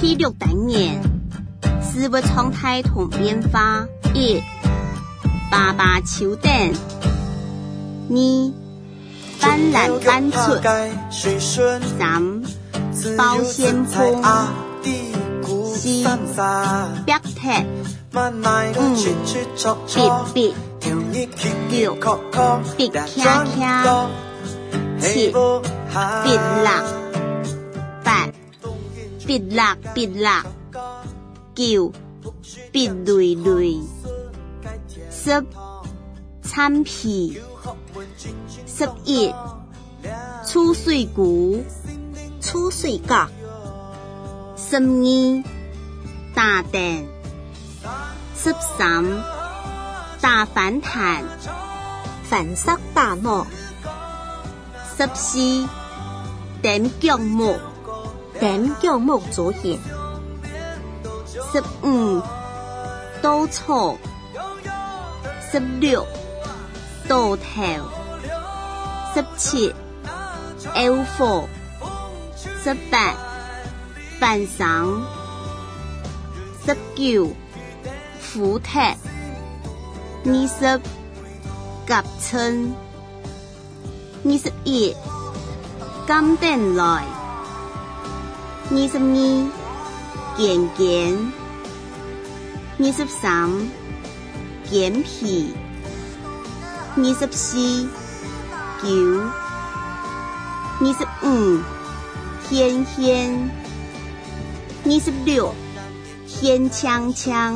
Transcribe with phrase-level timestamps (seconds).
[0.00, 0.98] 第六单元，
[1.82, 3.86] 事物常态同变化。
[4.14, 4.40] 一、
[5.50, 6.72] 爸爸手电。
[8.08, 8.50] 二、
[9.42, 10.38] 斑兰斑出。
[11.98, 12.42] 三、
[13.14, 14.22] 保鲜铺。
[15.74, 16.02] 四、
[17.06, 17.66] 白铁。
[18.14, 18.14] 五、
[19.94, 20.54] 笔笔。
[21.70, 21.94] 六、
[22.78, 24.08] 笔卡卡。
[24.98, 26.82] 七、笔蜡。
[29.30, 30.44] 笔蜡笔蜡，
[31.54, 31.92] 九
[32.72, 33.80] 笔累累，
[35.08, 35.46] 十
[36.42, 37.40] 参皮，
[38.66, 39.32] 十一
[40.44, 41.64] 出水龟，
[42.40, 43.28] 出水角，
[44.56, 45.44] 十二
[46.34, 47.04] 打蛋，
[48.34, 49.04] 十三
[50.20, 51.24] 打翻弹，
[52.24, 53.46] 反色大糯，
[54.96, 55.68] 十四
[56.60, 57.56] 点脚木。
[58.40, 59.78] 点脚木做茧，
[61.52, 62.22] 十五
[63.20, 63.98] 稻草，
[65.52, 66.06] 十六
[67.06, 67.42] 稻头，
[69.14, 69.74] 十七
[70.74, 71.46] 甌火，
[72.64, 73.14] 十八
[74.18, 74.66] 翻身，
[76.64, 77.30] 十九
[78.18, 78.80] 斧头，
[80.24, 80.80] 二十
[81.86, 82.74] 夹称，
[84.24, 84.96] 二十一
[86.06, 87.04] 甘电来。
[88.72, 89.50] 二十二，
[90.36, 91.16] 剪剪；
[92.78, 93.50] 二十三，
[94.70, 95.52] 剪皮；
[96.96, 97.88] 二十四，
[98.80, 99.20] 揪；
[100.78, 101.58] 二十五，
[102.48, 103.50] 牵牵；
[104.84, 105.52] 二十六，
[106.28, 107.52] 牵枪枪；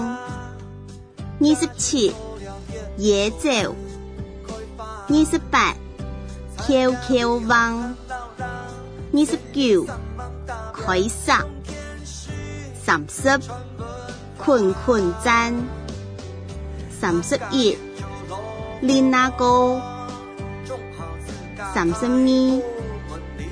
[1.39, 2.13] 二十七，
[2.97, 3.73] 野走；
[5.09, 5.73] 二十八
[6.67, 7.95] ，QQ 网；
[9.13, 9.87] 二十九。
[10.87, 11.43] 开杀，
[12.85, 13.41] 三十
[14.37, 15.55] 困困赞，
[17.01, 17.75] 三十一
[18.83, 19.81] 练那个，
[21.73, 22.63] 三十二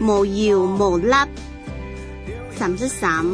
[0.03, 1.15] 无油无粒，
[2.55, 3.25] 三十三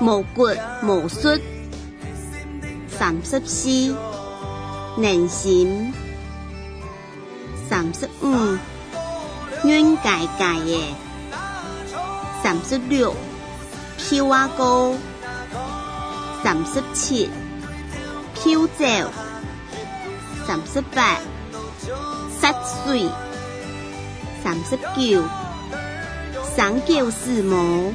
[0.00, 0.48] 无骨
[0.82, 1.28] 无术，
[2.88, 3.94] 三十四
[4.96, 5.92] 能行，
[7.68, 8.32] 三十五
[9.62, 11.07] 软解解的。
[12.42, 13.14] 三十六，
[13.96, 14.94] 飘啊高；
[16.42, 17.28] 三十七，
[18.34, 19.08] 飘走；
[20.46, 21.18] 三十八，
[22.40, 23.10] 杀水；
[24.42, 25.22] 三十九，
[26.56, 27.92] 三九四毛；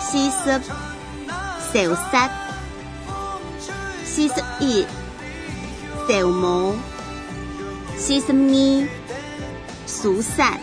[0.00, 0.60] 四十，
[1.72, 2.28] 小杀；
[4.04, 4.84] 四十一，
[6.08, 6.72] 小毛；
[7.96, 8.88] 四十二，
[9.86, 10.58] 苏杀；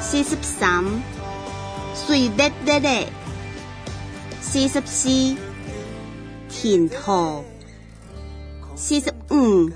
[0.00, 0.84] 四十三。
[2.04, 3.06] 水滴滴的，
[4.40, 5.36] 四十四，
[6.50, 7.44] 田土，
[8.74, 9.70] 四十五，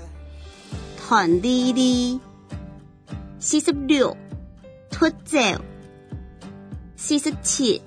[0.97, 2.19] 团粒粒，
[3.39, 4.17] 四十六，
[4.91, 5.57] 秃鷲，
[6.97, 7.81] 四十七，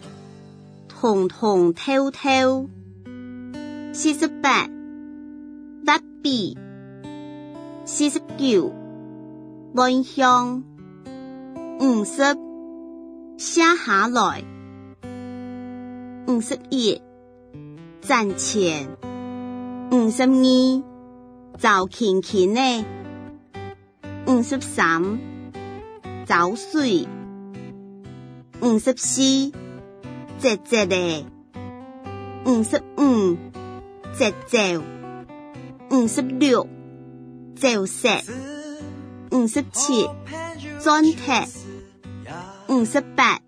[0.88, 2.68] 铜铜透透，
[3.92, 4.66] 四十八，
[5.84, 6.58] 笔笔，
[7.84, 8.72] 四十九，
[9.74, 10.64] 蚊香，
[11.78, 12.49] 五十。
[13.40, 14.44] 写下来，
[16.26, 17.00] 五十一
[18.02, 18.86] 赚钱，
[19.90, 20.82] 五十二
[21.58, 22.84] 找钱钱呢，
[24.26, 25.18] 五十三
[26.26, 27.08] 找水，
[28.60, 29.22] 五十四
[30.38, 31.24] 节节的，
[32.44, 33.38] 五十五
[34.18, 34.82] 节奏，
[35.90, 36.68] 五十六
[37.56, 38.06] 走石，
[39.30, 40.06] 五十七
[40.78, 41.48] 钻铁。
[42.70, 43.40] 五十八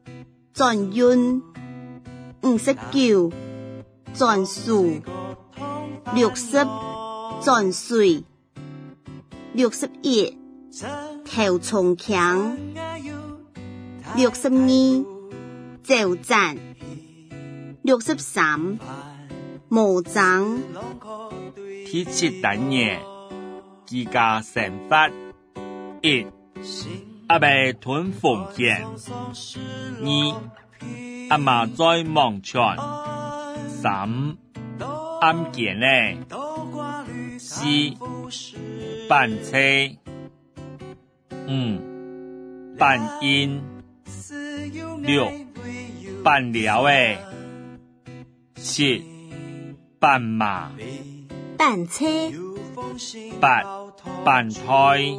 [0.53, 1.41] 转运，
[2.43, 3.31] 五十九
[4.13, 5.01] 转数，
[6.13, 6.67] 六十
[7.41, 8.25] 转水，
[9.53, 10.37] 六十一
[11.25, 12.59] 头重强，
[14.17, 15.05] 六十二
[15.85, 16.59] 走赞，
[17.83, 18.77] 六十三
[19.69, 20.59] 无章。
[21.87, 23.01] 第七单元，
[23.87, 25.09] 自家生发
[26.03, 26.27] 一。
[27.33, 27.49] 阿爸
[27.81, 30.41] 吞风剑，二
[31.31, 32.77] 阿妈在忙船，
[33.67, 34.37] 三
[35.23, 36.19] 暗剑嘞，
[37.39, 37.65] 四
[39.09, 39.57] 板车，
[41.49, 43.63] 五板音，
[44.99, 45.33] 六
[46.23, 47.17] 板料诶，
[48.57, 49.03] 七
[49.99, 50.71] 板马，
[51.57, 52.05] 板车，
[53.41, 53.63] 八
[54.23, 55.15] 板胎，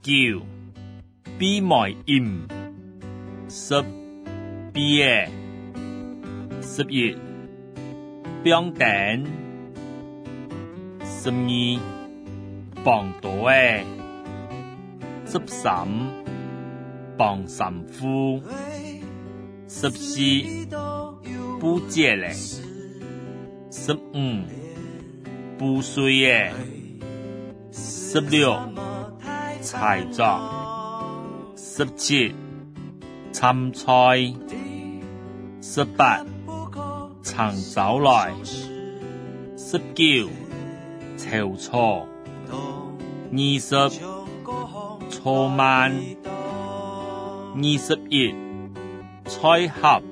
[0.00, 0.51] 九。
[1.42, 2.46] 闭麦音，
[3.48, 3.82] 十
[4.72, 5.28] 毕业
[6.60, 7.16] 十一，
[8.44, 9.26] 标顶，
[11.04, 11.80] 十二，
[12.84, 13.84] 磅多诶，
[15.26, 15.88] 十三，
[17.18, 18.40] 磅三夫，
[19.66, 20.20] 十四，
[21.58, 22.32] 不借嘞，
[23.68, 24.44] 十五，
[25.58, 26.52] 不税诶，
[27.72, 28.56] 十六，
[29.60, 30.61] 菜作，
[31.74, 32.34] 十七，
[33.32, 34.34] 参菜，
[35.62, 36.22] 十八。
[37.22, 38.34] 长走来，
[39.56, 40.28] 十九，
[41.16, 42.06] 潮错，
[43.32, 44.00] 二十，
[45.08, 45.94] 错慢，
[47.54, 48.34] 二十一，
[49.24, 50.02] 菜合，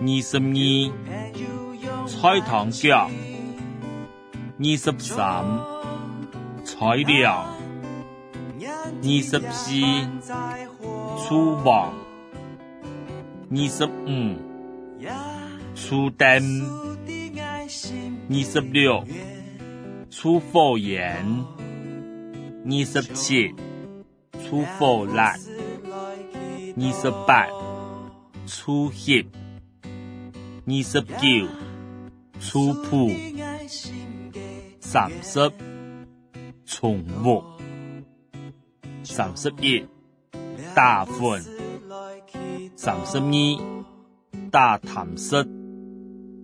[0.00, 3.10] 二十二，菜糖脚，
[4.60, 5.44] 二十三，
[6.62, 7.48] 菜料，
[9.02, 9.70] 二十四，
[11.26, 11.94] 厨房，
[13.50, 14.36] 二十五。
[15.74, 16.26] 初登
[18.28, 19.02] 二十六，
[20.10, 21.24] 出火焰
[22.66, 23.54] 二十七，
[24.44, 25.36] 出火辣
[26.76, 27.46] 二十八，
[28.46, 29.24] 出血
[30.66, 31.48] 二十九，
[32.38, 33.10] 出铺
[34.80, 35.50] 三十，
[36.66, 37.42] 重复。
[39.20, 39.84] 三十一，
[40.74, 41.42] 打粉
[42.74, 43.90] 三十二，
[44.50, 45.46] 打痰湿。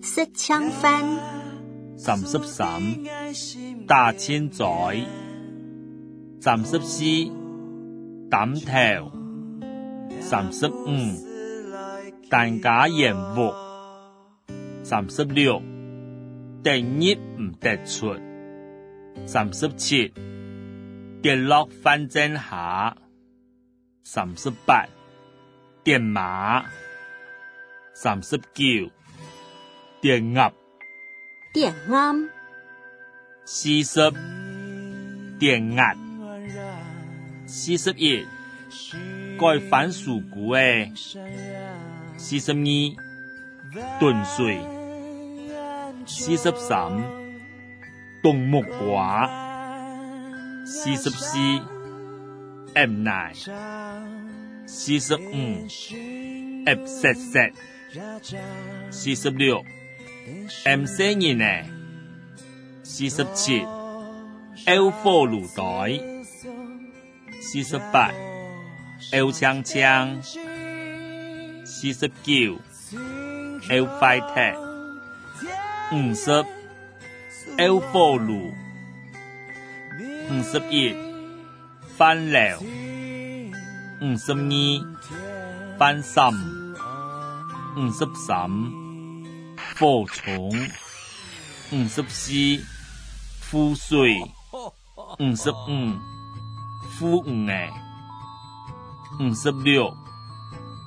[0.03, 1.03] 色枪翻，
[1.97, 2.83] 三十三，
[3.87, 4.67] 打千载，
[6.39, 7.03] 三十四，
[8.31, 9.11] 担头，
[10.21, 10.91] 三十五，
[12.29, 13.55] 单家盐屋，
[14.83, 15.63] 三十六，
[16.63, 18.15] 得入唔得出，
[19.25, 20.13] 三十七，
[21.27, 22.97] 跌落翻正下，
[24.05, 24.87] 三十八，
[25.83, 26.65] 电马，
[27.95, 28.93] 三十九。
[30.01, 30.53] 电压，
[31.53, 32.15] 电鸭，
[33.45, 34.13] 四十，
[35.41, 35.97] 电压，
[37.49, 38.25] 四十一，
[39.37, 40.93] 该番薯菇诶，
[42.17, 44.61] 四十二，炖水，
[46.07, 47.03] 四十三，
[48.23, 49.46] 冬木瓜，
[50.67, 51.39] 四十四
[52.75, 53.33] m 奶
[54.67, 55.67] 四十五
[56.67, 57.53] abcd
[58.91, 59.65] 四十六
[60.65, 61.69] M C 二呢
[62.83, 63.61] 四十七
[64.67, 66.03] l four 路袋
[67.41, 68.11] 四十八
[69.13, 70.21] l 枪枪。
[71.79, 72.59] 四十九
[73.69, 74.57] l five ten
[75.93, 76.31] 五十
[77.59, 78.51] l four 乳
[80.29, 80.95] 五十一，
[81.97, 82.59] 翻了，
[84.03, 86.33] 五十二，翻三，
[87.77, 88.51] 五十三。
[89.79, 90.49] 火虫
[91.73, 92.33] 五十四，
[93.43, 94.19] 覆水
[95.19, 95.93] 五十五，
[96.99, 97.71] 覆五诶，
[99.21, 99.95] 五十六，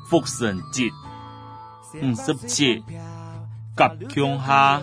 [0.10, 0.90] 福神节
[2.02, 2.84] 五十七，
[3.78, 4.82] 甲强下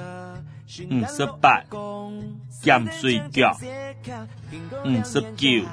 [0.88, 1.64] 五十八，
[2.62, 3.56] 咸水脚
[4.84, 5.64] 五十九，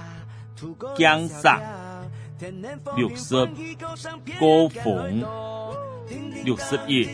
[0.98, 1.62] 姜杀
[2.96, 3.46] 六十，
[4.40, 5.24] 高峰
[6.44, 7.08] 六十一。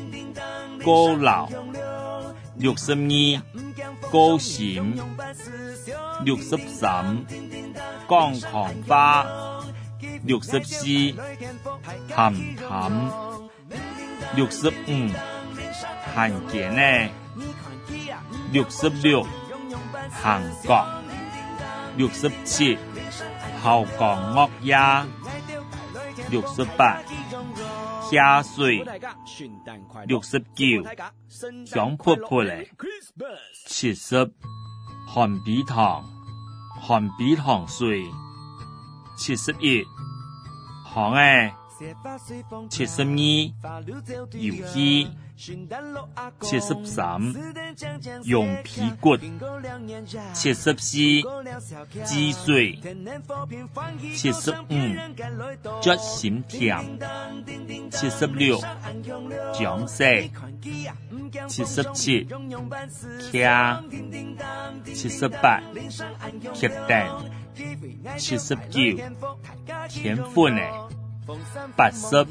[0.81, 1.49] 高楼
[2.55, 3.41] 六十二，
[4.09, 4.93] 高闪
[6.23, 7.25] 六十三，
[8.07, 9.27] 江棠花
[10.23, 11.13] 六十四，咸
[12.07, 12.33] 淡
[14.35, 15.09] 六十五，
[16.15, 17.09] 罕见呢
[18.53, 19.27] 六十六，
[20.09, 20.87] 韩国
[21.99, 22.77] 六十七，
[23.61, 25.05] 后港恶鸭
[26.29, 27.01] 六十八。
[28.09, 28.85] 加水
[30.05, 30.65] 六十九，
[31.65, 32.71] 香扑扑嘞，
[33.67, 34.31] 七十，
[35.09, 36.05] 寒碧糖，
[36.81, 38.05] 寒碧糖水，
[39.17, 39.83] 七十一，
[40.93, 41.53] 糖诶，
[42.69, 43.83] 七十二，
[44.31, 45.11] 游戏，
[46.41, 47.33] 七十三，
[48.25, 49.15] 用皮骨，
[50.33, 50.97] 七十四，
[52.03, 52.77] 鸡水，
[54.13, 54.75] 七十五，
[55.81, 56.99] 竹心甜，
[57.89, 58.59] 七十六，
[59.57, 60.03] 姜丝，
[61.47, 62.27] 七十七，
[63.31, 63.81] 茄，
[64.93, 65.61] 七十八，
[66.53, 67.09] 桔蛋，
[68.17, 68.81] 七十九，
[69.87, 70.69] 甜粉诶，
[71.77, 72.27] 八十，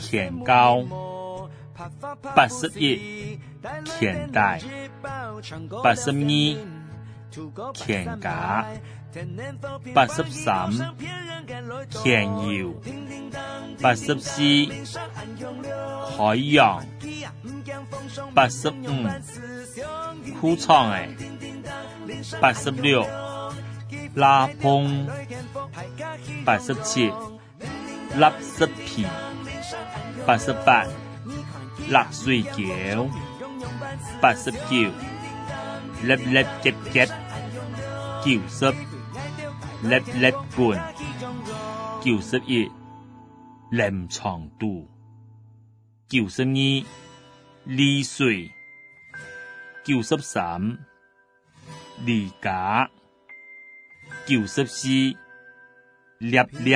[0.00, 0.84] 甜糕。
[2.34, 3.38] 八十一，
[3.98, 4.58] 甜带；
[5.82, 8.64] 八十二，甜架；
[9.94, 10.70] 八十三，
[11.90, 12.74] 甜油；
[13.80, 14.42] 八十四，
[16.16, 16.84] 海洋，
[18.34, 18.74] 八十五，
[20.40, 21.16] 枯仓诶，
[22.40, 23.06] 八十六，
[24.14, 25.06] 拉风，
[26.44, 27.12] 八十七，
[28.18, 29.06] 垃圾皮，
[30.26, 30.84] 八十八，
[31.90, 33.08] 六水桥，
[34.20, 34.90] 八十九，
[36.02, 37.06] 粒粒结结，
[38.24, 38.70] 九十，
[39.82, 40.78] 粒粒滚，
[42.02, 42.70] 九十一。
[43.70, 44.88] 临床度
[46.08, 46.84] 九十二，
[47.64, 48.50] 利水
[49.84, 50.78] 九十三，
[52.02, 52.88] 利假
[54.24, 56.72] 九十四，粒粒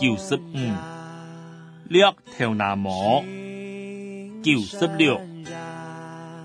[0.00, 0.72] 九十五，
[1.84, 3.22] 略条那么
[4.46, 5.20] 九十六，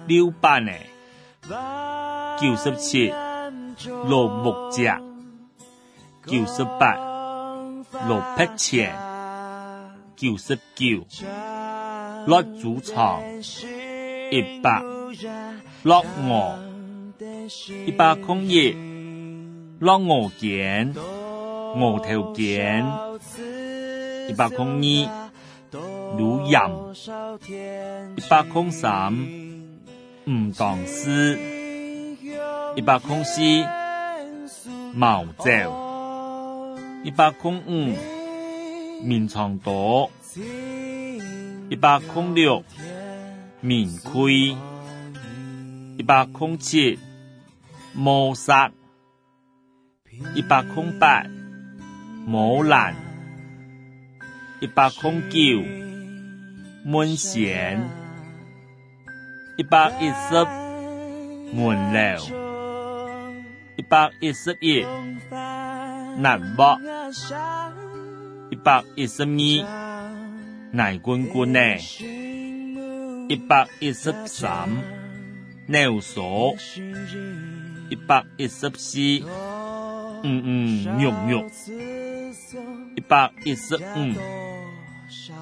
[0.08, 0.72] 溜板呢
[2.40, 3.14] 九十七，
[4.08, 5.00] 罗木甲
[6.26, 6.98] 九十八。
[8.08, 8.96] 六匹钱，
[10.16, 11.06] 九十九，
[12.26, 13.22] 六主场，
[14.32, 14.82] 一百，
[15.84, 16.58] 落鹅，
[17.86, 18.76] 一百空叶，
[19.78, 22.84] 落鹅肩，鹅头肩，
[24.28, 25.21] 一百空二，
[26.18, 26.62] 卤盐，
[28.16, 29.14] 一百空三，
[30.26, 31.38] 唔当丝，
[32.76, 33.42] 一百空四，
[34.94, 36.78] 毛皱。
[37.04, 37.96] 一百空五，
[39.04, 40.12] 面长多；
[41.70, 42.64] 一百空六，
[43.60, 44.56] 面亏；
[45.98, 47.00] 一百空七，
[47.94, 48.70] 毛杀；
[50.36, 51.24] 一百空八，
[52.28, 52.94] 毛烂；
[54.60, 55.64] 一百空九，
[56.84, 57.80] 闷咸；
[59.58, 60.46] 一百一十，
[61.54, 62.20] 门楼；
[63.78, 64.86] 一百一十一。
[66.18, 66.78] 难剥
[68.50, 70.12] 一百一十二，
[70.74, 71.60] 奶滚滚呢，
[73.30, 74.68] 一百一十三，
[75.68, 76.54] 尿索，
[77.90, 79.00] 一百一十四，
[80.24, 81.50] 嗯嗯，肉肉，
[82.98, 83.80] 一百一十五，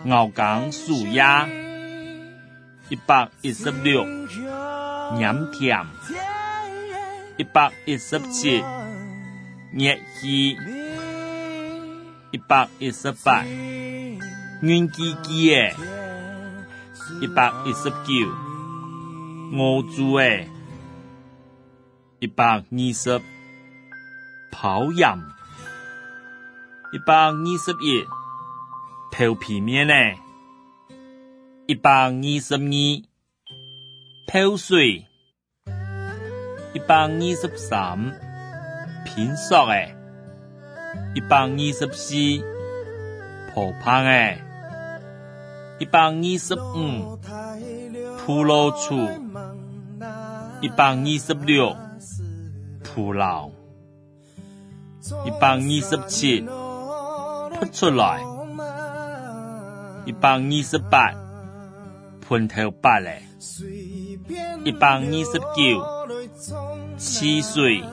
[0.07, 1.47] 熬缸树鸭，
[2.89, 4.05] 一百一十六，
[5.17, 5.85] 盐甜，
[7.37, 8.63] 一百一十七。
[9.71, 10.57] 热气
[12.31, 15.75] 一百一十八，软唧唧诶，
[17.21, 18.27] 一百一十九，
[19.55, 20.49] 鹅猪诶，
[22.17, 23.21] 一百二十，
[24.51, 25.19] 泡盐，
[26.93, 28.03] 一百二十一，
[29.11, 30.17] 泡皮面诶，
[31.67, 33.03] 一百二十二，
[34.27, 35.05] 泡水，
[36.73, 38.13] 一百二十三。
[39.05, 39.95] 品索诶，
[41.15, 42.15] 一百二十四，
[43.51, 44.39] 破胖诶，
[45.79, 47.17] 一百二十五，
[48.19, 49.07] 铺路处，
[50.61, 51.75] 一百二十六，
[52.83, 53.49] 铺老，
[55.25, 58.21] 一百二十七，扑出来，
[60.09, 61.13] 一百二十八，
[62.27, 63.21] 盘头八诶，
[64.63, 67.83] 一百二十九，七岁。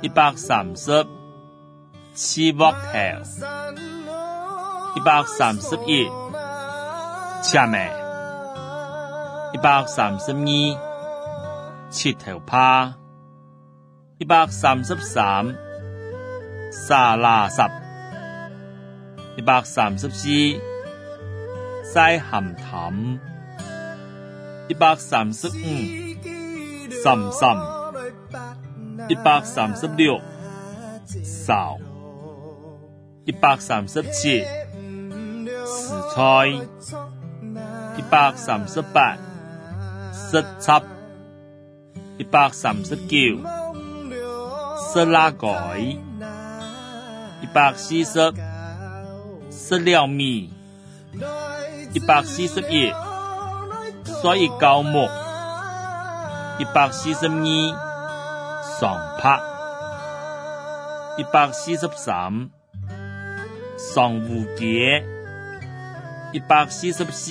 [0.00, 1.06] 一百三十，
[2.14, 3.22] 七木头；
[4.96, 6.10] 一百三十一，
[7.44, 7.88] 切梅；
[9.52, 12.94] 一百三十二，七头趴；
[14.18, 15.54] 一百三十三，
[16.72, 17.70] 沙拉什；
[19.40, 20.60] 一百三十四，西
[21.94, 23.18] 咸淡；
[24.68, 25.50] 一百三十五，
[27.02, 27.48] 深深。
[29.08, 30.20] 一百三十六，
[31.24, 31.78] 芍；
[33.24, 36.46] 一百三十七，蓍菜；
[37.96, 39.16] 一百三十八，
[40.12, 40.82] 蒔插；
[42.18, 43.38] 一百三十九，
[44.92, 45.96] 色拉改；
[47.40, 48.30] 一百四十，
[49.70, 50.50] 色料米；
[51.94, 52.92] 一百四十一，
[54.04, 55.08] 所以高木；
[56.58, 57.90] 一百四十二。
[58.80, 59.38] 上拍
[61.18, 62.50] 一百四十三，
[63.78, 65.04] 上乌节
[66.32, 67.30] 一百四十四，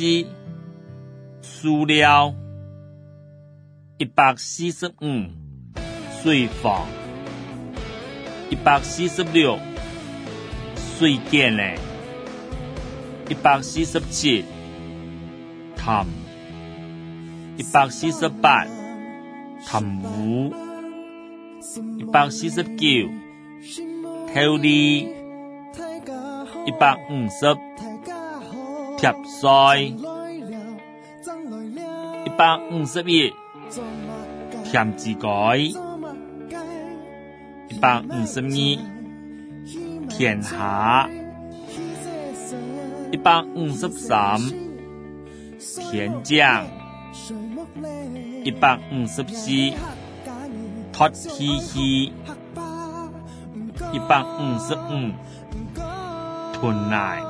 [1.42, 2.34] 塑料
[3.98, 5.28] 一百四十五，
[6.24, 6.88] 水房
[8.50, 9.60] 一百四十六，
[10.98, 11.78] 水电嘞
[13.30, 14.44] 一百四十七，
[15.76, 16.06] 谈
[17.58, 18.66] 一百四十八，
[19.64, 20.52] 痰污。
[22.00, 23.10] 一百四十九，
[24.34, 25.10] 头里
[26.66, 27.58] 一一百五十，
[28.98, 29.94] 贴腮，
[32.26, 33.34] 一百五十一，
[34.64, 35.74] 添枝改，一
[37.82, 38.80] 百五十二，
[40.10, 41.10] 天下，
[43.12, 44.40] 一百五十三，
[45.92, 46.66] 天将，
[48.44, 49.52] 一百五十四，
[50.92, 52.14] 托希希，
[53.92, 55.12] 一百五十五。
[56.62, 57.22] 吞奶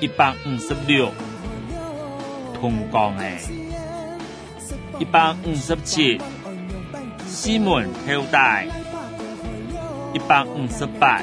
[0.00, 1.10] 一百五十六，
[2.58, 3.38] 通江诶，
[4.98, 6.18] 一百五十七，
[7.26, 8.66] 西门跳带，
[10.14, 11.20] 一百五十八，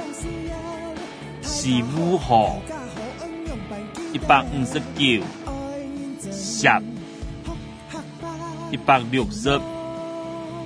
[1.49, 2.61] 西乌河，
[4.13, 5.23] 一百五十九，
[6.31, 6.67] 石，
[8.71, 9.59] 一百六十，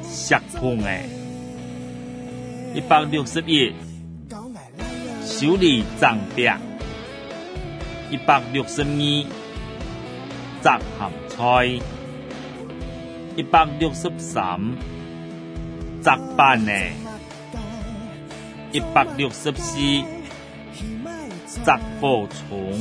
[0.03, 1.09] 石通诶，
[2.75, 3.73] 一百六十一。
[5.25, 6.51] 修理长壁，
[8.11, 9.25] 一百六十二；
[10.61, 11.79] 杂咸菜，
[13.37, 14.59] 一百六十三；
[16.01, 16.71] 杂板呢，
[18.73, 20.03] 一百六十四；
[21.63, 22.73] 杂货虫，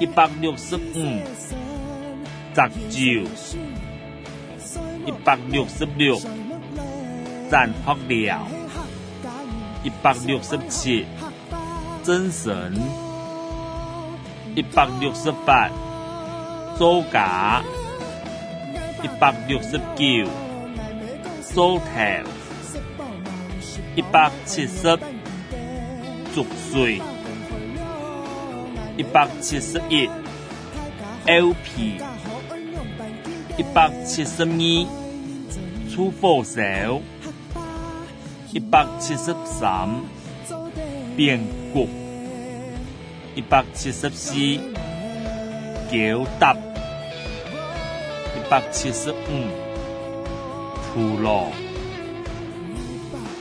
[0.00, 1.22] 一百六十五；
[2.52, 3.22] 杂酒，
[5.06, 6.16] 一百六十六；
[7.50, 8.46] 蘸喝料，
[9.82, 11.06] 一百六十七。
[12.04, 12.72] 真神
[14.54, 15.68] 一百六十八，
[16.78, 17.62] 周嘎
[19.02, 20.26] 一百六十九，
[21.54, 21.84] 周头
[23.94, 24.98] 一百七十，
[26.34, 26.98] 竹穗
[28.98, 30.10] 一百七十一
[31.24, 32.02] ，LP
[33.56, 34.86] 一百七十二，
[35.88, 37.00] 出货少
[38.52, 39.88] 一百七十三，
[41.16, 41.38] 变
[41.72, 41.88] 故。
[43.36, 44.34] 一百七十四，
[45.92, 46.56] 九搭，
[48.34, 49.46] 一百七十五，
[50.92, 51.52] 土罗，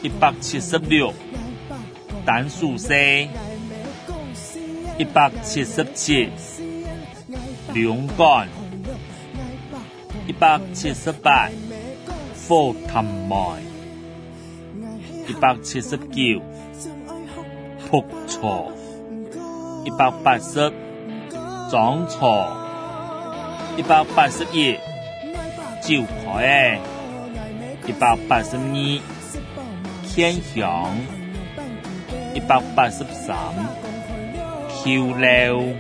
[0.04, 1.12] 一百七十六，
[2.24, 3.28] 单数 C，
[4.98, 6.28] 一百七十七，
[7.72, 8.48] 两杆，
[10.28, 11.50] 一百七十八，
[12.48, 13.36] 火炭麦，
[15.28, 16.42] 一百七十九，
[17.88, 18.72] 扑错。
[19.86, 20.74] 一百八十，
[21.70, 22.48] 装错；
[23.78, 24.74] 一百八十一，
[25.82, 26.80] 酒开；
[27.88, 29.02] 一百八十二，
[30.04, 30.90] 天香；
[32.34, 33.38] 一百八十三，
[34.88, 35.76] 漂流。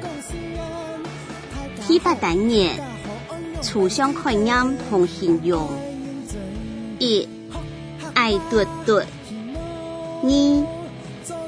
[1.87, 2.77] 第八单元，
[3.61, 5.69] 抽象概念同形容：
[6.99, 7.25] 一，
[8.13, 9.01] 爱嘟嘟；
[10.23, 10.65] 二，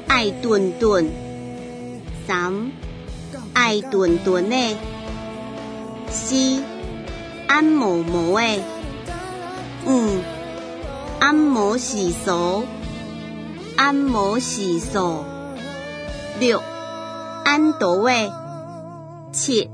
[0.08, 1.06] 爱顿顿。
[2.26, 2.72] 三
[3.52, 4.76] 爱顿顿的，
[6.08, 6.62] 四
[7.46, 8.58] 按摩摩的，
[9.84, 10.18] 五
[11.18, 12.64] 按摩洗手，
[13.76, 15.26] 按摩洗手，
[16.38, 16.62] 六
[17.44, 18.30] 安倒位，
[19.32, 19.68] 七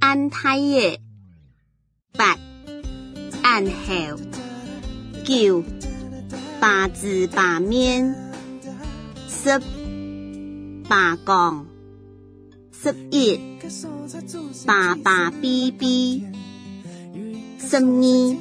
[0.00, 1.00] 安胎耶，
[2.12, 2.36] 八
[3.42, 4.18] 安后，
[5.24, 5.64] 九
[6.60, 8.14] 八字八面，
[9.28, 9.60] 十
[10.88, 11.66] 八杠，
[12.72, 13.40] 十一
[14.66, 16.24] 八八 B B，
[17.58, 18.36] 十二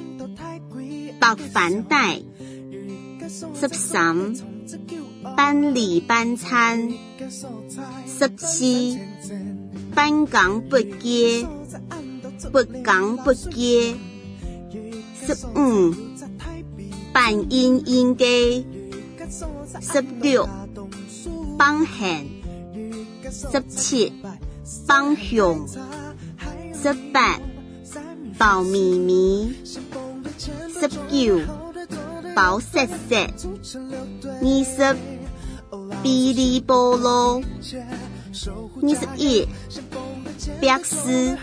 [1.19, 2.21] 八反带，
[3.53, 4.33] 十三
[5.35, 6.93] 班里班餐。
[7.17, 8.97] 十四，
[9.93, 11.47] 半讲不接，
[12.51, 13.95] 不讲不接，
[15.25, 15.93] 十五，
[17.13, 18.63] 半阴阴嘅，
[19.81, 20.47] 十六，
[21.57, 22.35] 半闲。
[23.31, 24.13] 十七，
[24.87, 25.65] 帮凶；
[26.73, 27.39] 十八，
[28.37, 31.39] 保咪咪；十九，
[32.35, 33.27] 保色色；
[34.41, 34.95] 二十，
[36.05, 37.41] 哔哩波啰；
[38.83, 39.47] 二十一，
[40.61, 41.35] 白丝；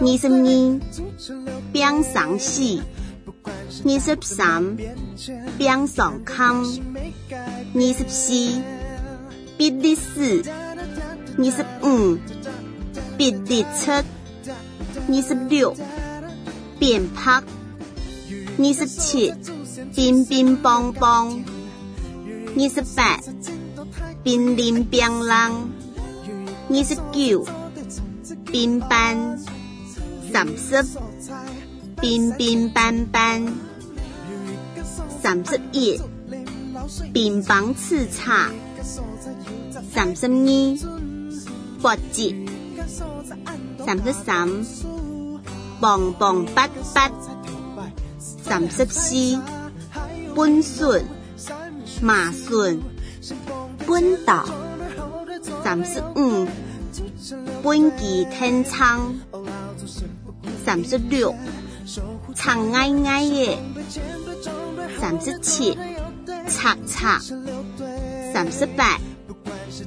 [0.00, 0.80] 二十二，
[1.70, 2.80] 变上戏；
[3.84, 4.78] 二十三，
[5.58, 6.64] 变上康；
[7.74, 8.32] 二十四，
[9.58, 10.42] 比利时。
[11.36, 12.18] 二十五，
[13.18, 14.02] 别列出；
[15.06, 15.76] 二十六，
[16.78, 17.42] 变拍；
[18.58, 19.34] 二十七，
[19.94, 21.42] 乒乒乓乓；
[22.56, 23.18] 二十八，
[24.24, 25.52] 乒铃乒啷；
[26.68, 27.46] 二十九，
[28.46, 29.38] 乒乓；
[30.32, 30.84] 三十，
[32.00, 33.48] 乒乒乓乓；
[35.22, 36.00] 三十一，
[37.12, 38.50] 乒乓叱咤。
[39.92, 40.78] 三十二，
[41.80, 42.46] 搏击，
[43.84, 44.48] 三十三，
[45.80, 47.10] 棒棒噡噡，
[48.42, 49.38] 三十四，
[50.34, 51.04] 本顺，
[52.00, 52.80] 麻顺，
[53.86, 54.46] 本岛，
[55.62, 56.46] 三十五，
[57.62, 59.14] 本季天仓，
[60.64, 61.34] 三十六，
[62.34, 63.58] 长矮矮的，
[64.98, 65.76] 三十七，
[66.48, 67.18] 擦擦，
[68.32, 68.98] 三十八。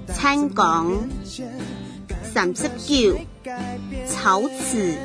[0.08, 1.10] 参讲
[2.34, 3.19] 三十九，
[4.08, 4.95] 草词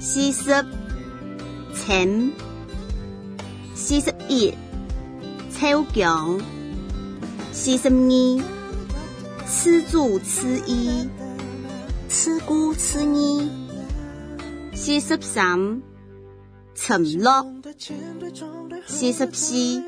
[0.00, 0.64] 四十，
[1.74, 2.32] 请
[3.74, 4.52] 四十一，
[5.62, 6.40] 超强
[7.52, 8.42] 四十二，
[9.46, 11.08] 吃住吃一，
[12.08, 13.48] 吃菇吃二，
[14.74, 15.80] 四十三，
[16.74, 17.46] 沉落
[18.88, 19.84] 四十四，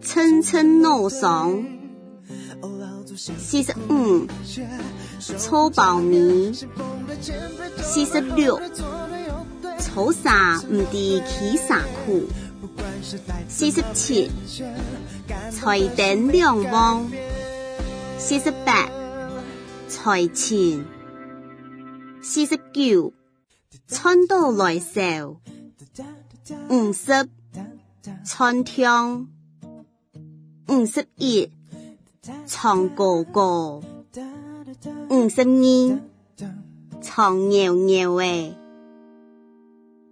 [0.00, 1.64] 蹭蹭脑爽。
[3.16, 4.28] 四十五，
[5.36, 6.52] 搓苞米。
[7.82, 8.60] 四十六，
[9.80, 12.22] 粗啥唔地起啥苦。
[13.48, 14.30] 四十七，
[15.50, 17.10] 财丁两旺。
[18.18, 18.88] 四十八，
[19.88, 20.84] 财前。
[22.22, 23.12] 四十九，
[23.88, 25.26] 春到来时。
[26.68, 27.28] 五十，
[28.24, 29.26] 春天。
[30.68, 31.50] 五十一。
[32.46, 33.80] 唱哥哥，
[35.08, 36.00] 五十二，
[37.00, 38.54] 唱尿尿诶，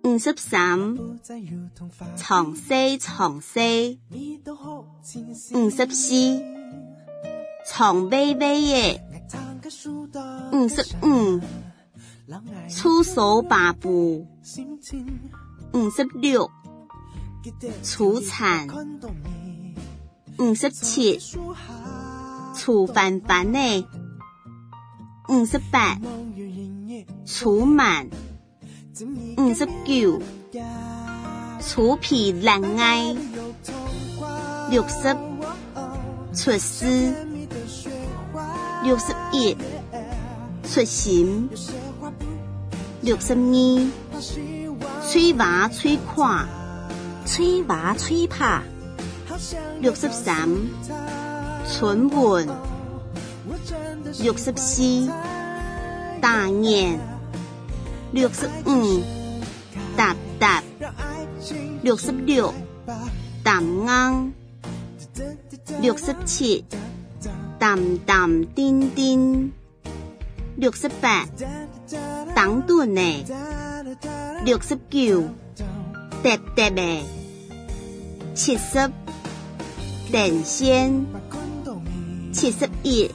[0.02, 0.96] 五十三，
[2.16, 4.00] 唱西唱西，
[5.54, 6.42] 五十四，
[7.66, 9.00] 唱微微的，
[10.52, 11.40] 五十五，
[12.68, 14.26] 粗手把布，
[15.72, 16.50] 五十六，
[17.82, 18.68] 粗残，
[20.38, 21.18] 五十七。
[22.52, 23.86] 粗烦烦的，
[25.28, 25.96] 五十八；
[27.24, 28.10] 粗慢，
[29.36, 30.20] 五十九；
[31.60, 33.14] 粗皮烂爱，
[34.70, 35.16] 六十；
[36.34, 37.14] 出师，
[38.82, 39.56] 六十一；
[40.64, 41.48] 出行，
[43.00, 43.90] 六十二；
[45.10, 46.46] 吹娃吹垮，
[47.24, 48.62] 吹娃吹怕，
[49.80, 50.48] 六十三。
[51.72, 52.48] 春运，
[54.18, 55.08] 六十四，
[56.20, 56.98] 大年，
[58.12, 59.02] 六十五，
[59.96, 60.62] 哒哒，
[61.82, 62.52] 六十六，
[63.42, 64.32] 淡硬，
[65.80, 66.64] 六十七，
[67.58, 69.52] 淡淡丁丁，
[70.56, 71.26] 六十八，
[72.34, 73.24] 当顿呢，
[74.44, 75.22] 六十九，
[76.22, 77.02] 哒哒的，
[78.34, 78.90] 七十，
[80.10, 81.06] 电线。
[82.32, 83.10] 七十一，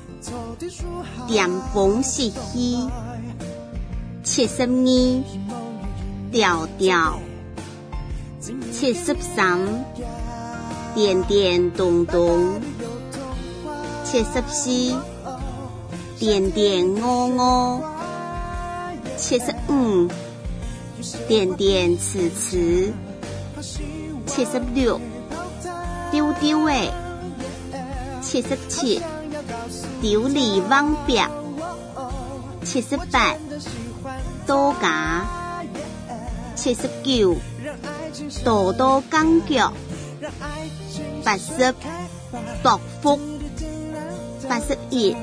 [1.25, 2.85] 点风细细；
[4.25, 5.23] 七十二，
[6.31, 7.19] 调调；
[8.71, 9.59] 七十三，
[10.95, 12.59] 点点咚咚；
[14.03, 14.95] 七十四，
[16.19, 17.81] 点点喔喔；
[19.15, 20.09] 七十五，
[21.27, 22.91] 点点呲呲；
[24.25, 24.99] 七十六，
[26.11, 26.91] 丢丢诶。
[28.21, 28.99] 七十七，
[30.01, 31.29] 丢里忘表；
[32.63, 33.35] 七十八，
[34.45, 35.23] 多加；
[36.55, 37.35] 七十九，
[38.43, 39.71] 多多讲脚；
[41.23, 41.73] 八十，
[42.63, 43.19] 独福；
[44.47, 45.15] 八十一，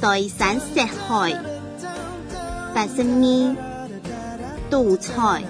[0.00, 1.36] 对山石海；
[2.74, 3.56] 八十二，
[4.70, 5.42] 独财；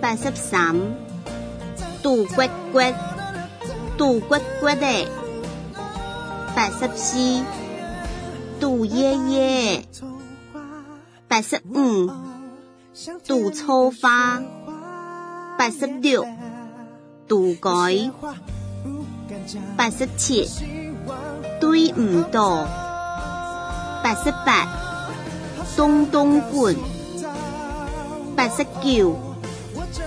[0.00, 0.76] 八十三，
[2.02, 2.80] 独骨骨。
[3.98, 5.08] 杜骨骨的，
[6.54, 7.42] 八十四，
[8.60, 9.84] 杜爷爷，
[11.28, 12.10] 八十五，
[13.26, 14.42] 杜粗花，
[15.58, 16.26] 八十六，
[17.28, 18.10] 杜改，
[19.76, 20.48] 八十七，
[21.60, 22.64] 对唔到，
[24.02, 24.66] 八十八，
[25.76, 26.74] 东东滚，
[28.34, 29.16] 八十九，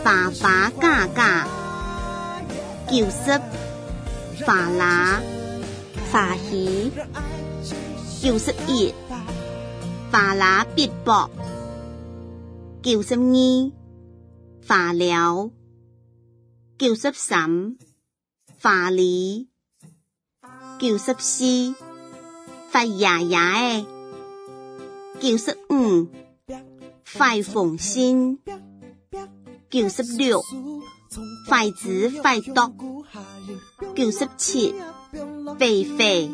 [0.04, 1.48] 爸爸嘎嘎，
[2.90, 3.40] 九十。
[4.44, 5.22] 法拉，
[6.12, 6.92] 法喜，
[8.20, 8.92] 九十一，
[10.12, 11.30] 法拉必博，
[12.84, 13.72] 九十二，
[14.62, 15.50] 法疗，
[16.78, 17.78] 九十三，
[18.58, 19.48] 法理，
[20.78, 21.74] 九十四，
[22.70, 23.86] 法牙牙诶，
[25.22, 26.10] 九十五，
[27.06, 28.38] 法缝线，
[29.70, 30.44] 九十六，
[31.48, 32.74] 筷子，筷刀。
[33.96, 34.76] 九十七，
[35.58, 36.30] 肥肥。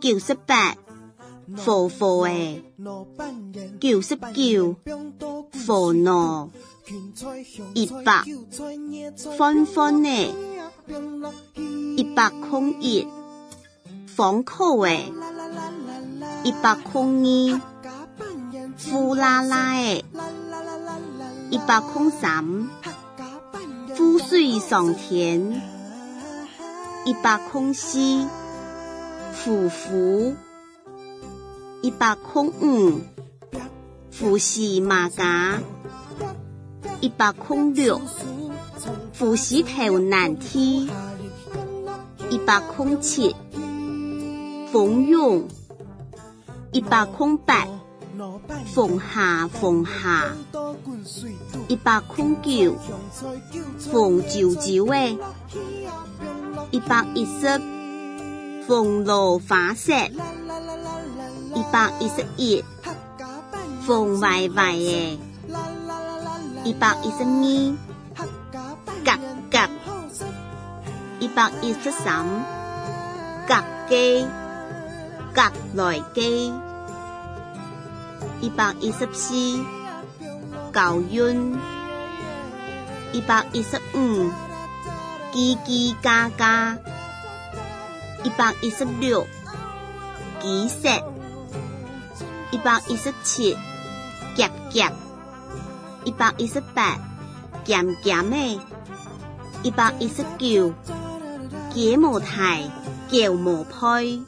[0.00, 0.74] 九十八，
[1.56, 2.62] 火火诶；
[3.80, 4.76] 九十九，
[5.66, 6.48] 火恼；
[7.74, 8.24] 一百，
[9.36, 10.30] 欢欢诶；
[11.96, 13.06] 一百空一，
[14.06, 14.96] 丰口的；
[16.44, 17.60] 一百空二，
[18.90, 20.04] 呼啦啦诶；
[21.50, 22.68] 一百空三，
[23.94, 25.60] 富水上天；
[27.04, 27.98] 一百空四。
[29.44, 30.36] 虎符
[31.82, 33.00] 一百空五，
[34.16, 35.58] 虎视马家。
[37.00, 38.00] 一百空六，
[39.18, 40.88] 虎视头难梯
[42.30, 43.34] 一百空七，
[44.70, 45.48] 蜂拥
[46.70, 47.66] 一百空八，
[48.72, 50.36] 凤下凤下
[51.66, 52.76] 一百空九，
[53.80, 55.18] 凤啾啾诶
[56.70, 57.60] 一百一十。
[58.64, 59.92] 凤罗花色，
[61.54, 62.62] 一百一十一；
[63.86, 65.18] 凤歪歪的，
[66.64, 67.76] 一百一十二；
[69.04, 69.12] 格
[69.50, 69.58] 格，
[71.18, 72.24] 一百一十三；
[73.46, 73.54] 格
[73.88, 74.26] 机，
[75.34, 75.42] 格
[75.74, 76.52] 来机，
[78.40, 79.64] 一百一十四；
[80.72, 81.58] 高韵，
[83.12, 84.30] 一百一十五；
[85.32, 86.76] 叽叽嘎嘎。
[88.24, 89.26] 一百一十六，
[90.40, 91.02] 鸡色；
[92.52, 93.56] 一百一十七，
[94.36, 94.92] 夹夹；
[96.04, 96.98] 一百一十八，
[97.64, 98.60] 咸咸的；
[99.62, 100.72] 一百一十九，
[101.72, 102.62] 鸡毛太，
[103.08, 104.22] 叫毛配；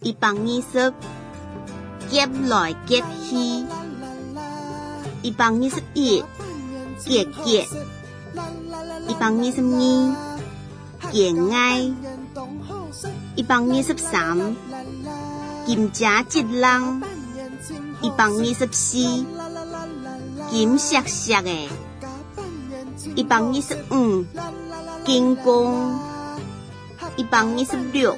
[0.00, 0.92] 一百二十，
[2.08, 3.66] 夹来夹去；
[5.22, 6.24] 一百二十一，
[6.98, 7.66] 夹夹；
[9.06, 10.16] 一百二十二，
[11.12, 11.92] 夹爱。
[13.34, 14.56] 一百二十三，
[15.66, 17.02] 金家吉郎；
[18.06, 18.98] 一百二十四，
[20.48, 21.68] 金闪闪的；
[23.16, 24.24] 一百二十五，
[25.04, 25.98] 金光；
[27.16, 28.16] 一百二十六，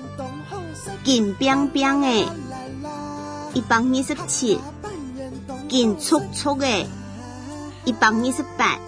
[1.04, 2.26] 金冰冰的；
[3.54, 4.60] 一百二十七，
[5.70, 6.84] 金簇簇的；
[7.86, 8.78] 一百二十八，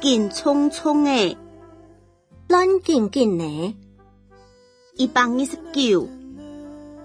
[0.00, 1.36] 金葱葱的，
[2.48, 3.76] 咱紧紧的。
[4.96, 6.08] 一百二十九，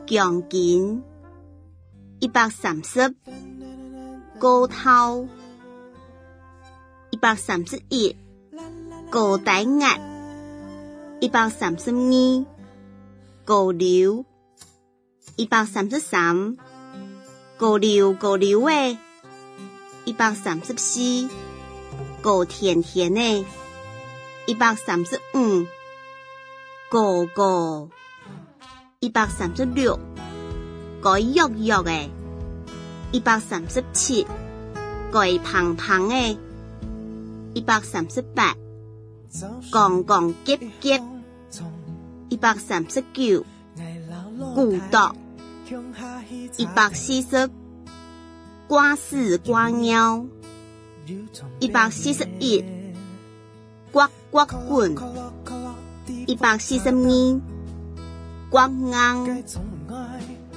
[0.07, 1.01] 强筋；
[2.19, 3.13] 一百三十，
[4.39, 5.27] 高头；
[7.11, 8.15] 一百三十一，
[9.09, 9.99] 高带压；
[11.19, 12.45] 一百三十二，
[13.43, 14.25] 高流；
[15.35, 16.57] 一百三十三，
[17.57, 18.97] 高流高流诶；
[20.05, 21.29] 一百三十四，
[22.21, 23.45] 高甜甜诶；
[24.47, 25.65] 一百三十五。
[26.87, 27.89] 高高，
[28.99, 29.99] 一百三十六，
[31.05, 32.09] 该肉肉的；
[33.11, 34.25] 一百三十七，
[35.11, 36.35] 该胖胖的；
[37.53, 38.55] 一百三十八，
[39.71, 40.99] 杠杠结结；
[42.29, 43.45] 一百三十九，
[44.55, 45.13] 孤独；
[46.57, 47.51] 一百四十，
[48.67, 50.25] 挂屎挂尿；
[51.59, 52.65] 一百四十一，
[53.91, 54.95] 呱呱滚。
[56.25, 57.41] 一百四十二，
[58.49, 59.43] 光硬；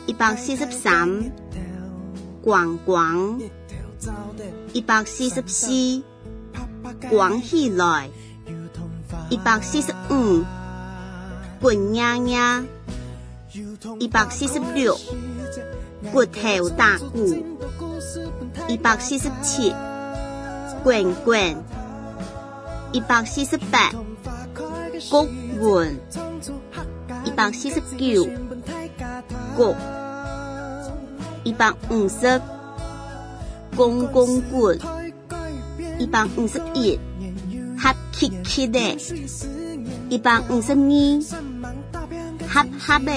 [0.08, 1.30] 一百四十三，
[2.42, 3.38] 光光；
[4.72, 6.02] 一百四十四，
[7.10, 8.08] 光起来；
[9.28, 10.42] 一百四十五，
[11.60, 12.64] 滚呀呀；
[13.98, 14.98] 一百四十六，
[16.10, 17.44] 骨头打鼓；
[18.66, 19.74] 一百四十七，
[20.82, 21.54] 滚滚；
[22.92, 23.92] 一百四十八，
[25.10, 25.28] 谷。
[25.60, 26.00] 滚
[27.24, 28.24] 一百四十九，
[29.56, 29.74] 过
[31.48, 32.42] 一百五十，
[33.74, 34.78] 公公滚
[35.98, 37.00] 一百五十一，
[37.74, 38.78] 哈气气的，
[40.10, 41.22] 一百五十二，
[42.46, 43.12] 哈哈的，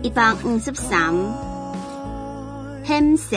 [0.00, 1.12] 一百五十三，
[2.84, 3.36] 很少，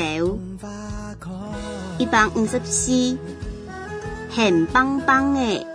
[1.98, 3.18] 一百五十四，
[4.30, 5.66] 很棒棒的。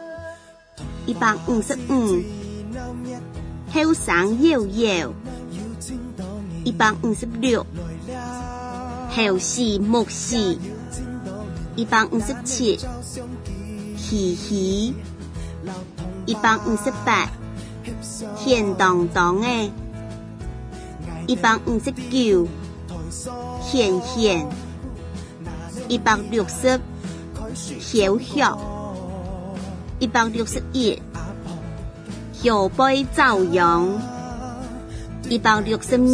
[1.06, 2.22] 一百五十五，
[3.72, 5.08] 后生摇摇；
[6.64, 7.64] 一百五十六，
[9.10, 10.58] 后是木是，
[11.76, 12.78] 一百五十七，
[13.98, 14.94] 嘻嘻，
[16.24, 17.28] 一百五十八，
[18.38, 19.70] 甜当当诶，
[21.26, 22.48] 一百五十九，
[23.62, 24.48] 甜甜，
[25.86, 26.80] 一百六十，
[27.54, 28.58] 小小，
[29.98, 30.98] 一百六十一，
[32.32, 34.13] 小杯照阳。
[35.28, 36.06] 一百六十二，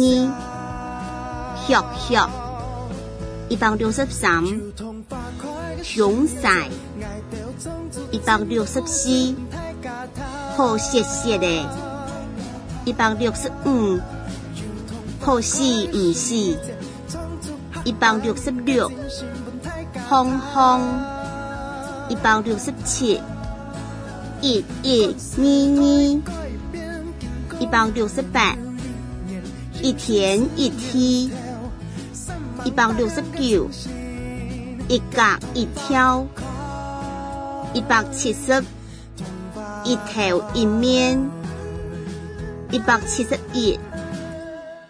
[1.67, 2.29] 血血；
[3.49, 4.41] 一百六十三，
[5.83, 6.49] 雄仔；
[8.09, 9.35] 一百六十四，
[10.55, 11.65] 好谢谢嘞；
[12.85, 13.99] 一百六十五，
[15.19, 16.57] 好是唔是？
[17.83, 18.89] 一百六十六，
[20.07, 20.81] 红红；
[22.07, 23.19] 一百六十七，
[24.39, 26.21] 一一二二；
[27.59, 28.55] 一百六十八。
[29.81, 31.31] 一天一天，
[32.63, 33.67] 一百六十九，
[34.87, 35.21] 一格
[35.55, 36.23] 一挑，
[37.73, 38.63] 一百七十，
[39.83, 41.19] 一头一面，
[42.69, 43.79] 一百七十一，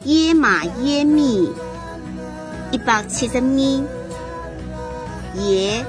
[0.03, 1.49] 野马野米，
[2.71, 3.83] 一百七十二，
[5.35, 5.85] 野，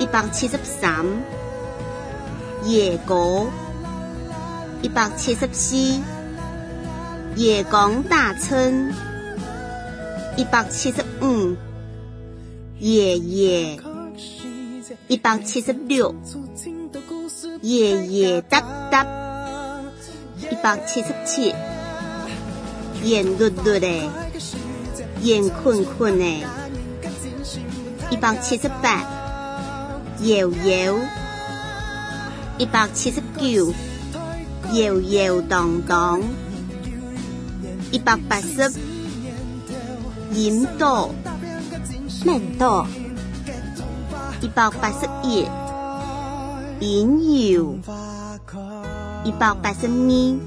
[0.00, 1.06] 一百七十三，
[2.64, 3.46] 野果。
[4.82, 5.76] 一百七十四，
[7.36, 8.92] 夜光大春；
[10.36, 11.56] 一百七十五，
[12.78, 13.80] 爷爷；
[15.08, 16.14] 一百七十六，
[17.60, 19.04] 爷爷哒哒；
[20.50, 21.54] 一百七十七，
[23.02, 24.10] 圆碌碌的，
[25.22, 26.44] 圆困困的；
[28.10, 29.02] 一百七十八，
[30.20, 30.94] 摇摇；
[32.58, 33.72] 一百七十九。
[34.72, 36.22] 摇摇荡荡，
[37.94, 38.72] 一百八十，
[40.32, 41.10] 引导，
[42.26, 42.88] 慢导，
[44.40, 45.46] 一百八十一，
[46.80, 47.78] 引诱，
[49.22, 50.38] 一百八十二，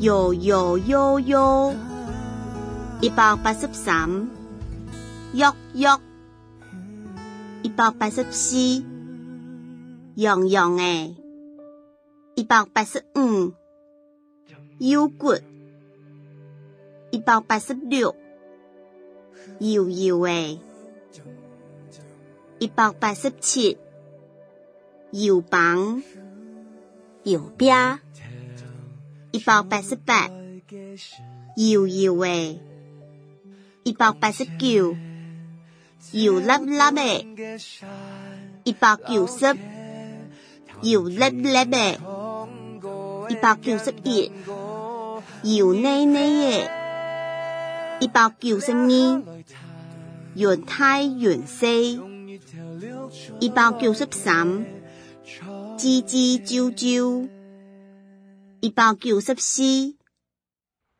[0.00, 1.74] 摇摇摇摇，
[3.00, 4.28] 一百八十三，
[5.32, 5.98] 喐喐，
[7.62, 8.84] 一百八十四，
[10.16, 11.16] 洋洋诶。
[12.34, 13.54] 一百八十五，
[14.78, 15.36] 腰骨；
[17.12, 18.16] 一百八十六，
[19.58, 20.58] 摇摇诶；
[22.58, 23.76] 一百八十七，
[25.10, 26.02] 摇棒；
[27.24, 27.98] 摇柄；
[29.30, 30.30] 一百八十八，
[31.56, 32.58] 摇摇诶；
[33.84, 34.96] 一百八十九，
[36.12, 37.26] 摇粒粒诶；
[48.02, 49.22] 一百九十，二，
[50.34, 52.00] 缘太缘细；
[53.38, 54.66] 一百九十三，
[55.78, 57.28] 吱吱啾啾；
[58.58, 59.94] 一百九十四，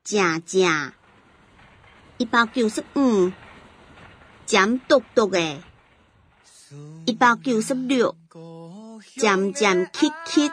[0.05, 0.93] 正正；
[2.19, 3.33] 一百九十五，
[4.47, 5.57] 尖笃笃诶；
[7.05, 8.15] 一百九十六，
[9.17, 10.53] 尖尖曲曲。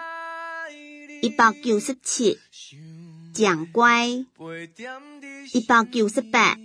[1.21, 2.39] 一百九十七，
[3.39, 4.25] 讲乖；
[5.53, 6.57] 一百九十八，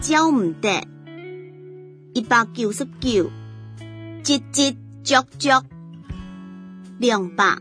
[0.00, 0.82] 教唔得；
[2.14, 3.30] 一百九十九，
[4.24, 5.62] 吱吱啾啾；
[6.98, 7.58] 两百，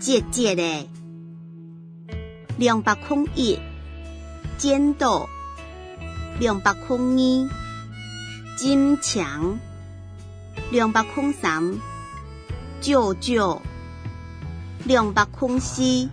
[0.00, 0.88] 姐姐嘞；
[2.58, 3.60] 两百空一，
[4.58, 5.28] 尖刀；
[6.40, 7.48] 两百空二，
[8.58, 9.56] 金强；
[10.72, 11.78] 两百空三，
[12.80, 13.62] 舅舅。
[14.84, 16.08] 两百空四，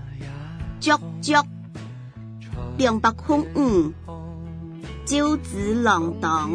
[0.80, 1.34] 足足；
[2.78, 3.92] 两百空五，
[5.06, 6.50] 招子郎当；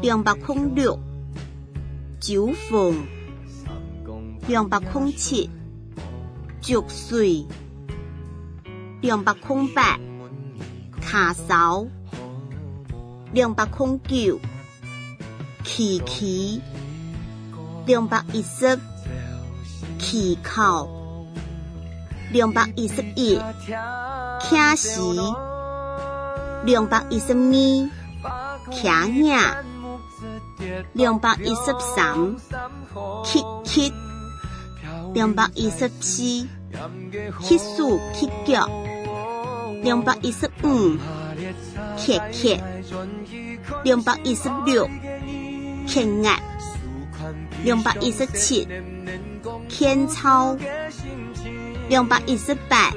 [0.00, 0.98] 两百空六，
[2.20, 2.94] 酒凤；
[4.46, 5.50] 两百空七，
[6.60, 7.46] 粥水；
[9.00, 9.98] 两百空八，
[11.00, 11.86] 卡嫂；
[13.32, 14.38] 两百空九，
[15.64, 16.60] 琪琪；
[17.86, 18.78] 两百一十。
[19.98, 20.88] 气口，
[22.32, 23.36] 两百一十一，
[24.40, 25.00] 卡西，
[26.64, 27.90] 两百一十二，
[28.70, 29.56] 卡亚，
[30.92, 32.36] 两百一十三，
[33.24, 33.92] 七七，
[35.12, 36.46] 两百一十四，
[37.40, 38.68] 七数七脚，
[39.82, 40.96] 两百一十五，
[41.96, 42.58] 克克，
[43.82, 44.88] 两百一十六，
[45.88, 46.38] 克压，
[47.64, 48.68] 两百一十七。
[49.68, 50.54] 天超
[51.90, 52.92] 两百一十八，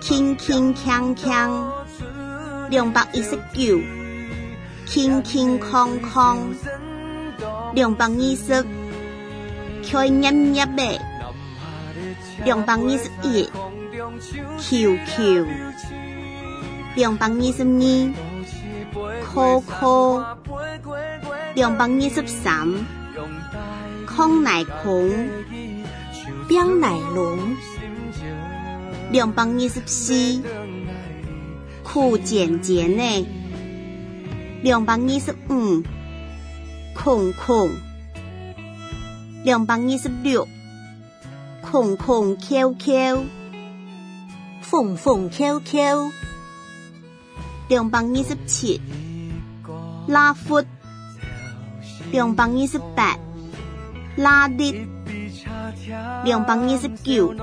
[0.00, 1.70] 轻轻锵锵，
[2.70, 3.78] 两百一十九，
[4.86, 6.54] 轻轻空空，
[7.74, 8.64] 两百二十，
[9.84, 10.98] 开音一百，
[12.42, 13.46] 两百二十一
[14.58, 15.46] ，QQ，
[16.94, 18.12] 两百二十二
[19.22, 20.24] ，QQ，
[21.54, 22.66] 两百二十三，
[24.06, 25.10] 空内空，
[26.48, 27.38] 边内龙。
[29.12, 30.40] 两百二十四，
[31.82, 33.26] 苦渐渐呢，
[34.62, 35.82] 两百二十五，
[36.94, 37.70] 空空，
[39.44, 40.48] 两百二十六，
[41.60, 43.26] 空空 QQ，
[44.62, 46.10] 缝缝 QQ，
[47.68, 48.80] 两百二十七，
[50.08, 50.64] 拉阔，
[52.10, 53.18] 两百二十八，
[54.16, 54.86] 拉低，
[56.24, 57.34] 两百二十九。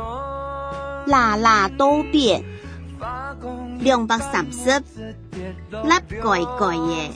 [1.09, 2.43] 啦啦多变，
[3.79, 4.69] 两百三十，
[5.71, 7.11] 甩盖盖耶，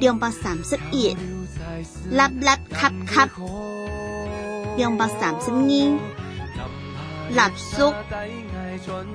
[0.00, 1.14] 两百三十一，
[2.10, 3.28] 甩甩卡卡，
[4.78, 5.98] 两百三十二，
[7.34, 7.94] 甩缩，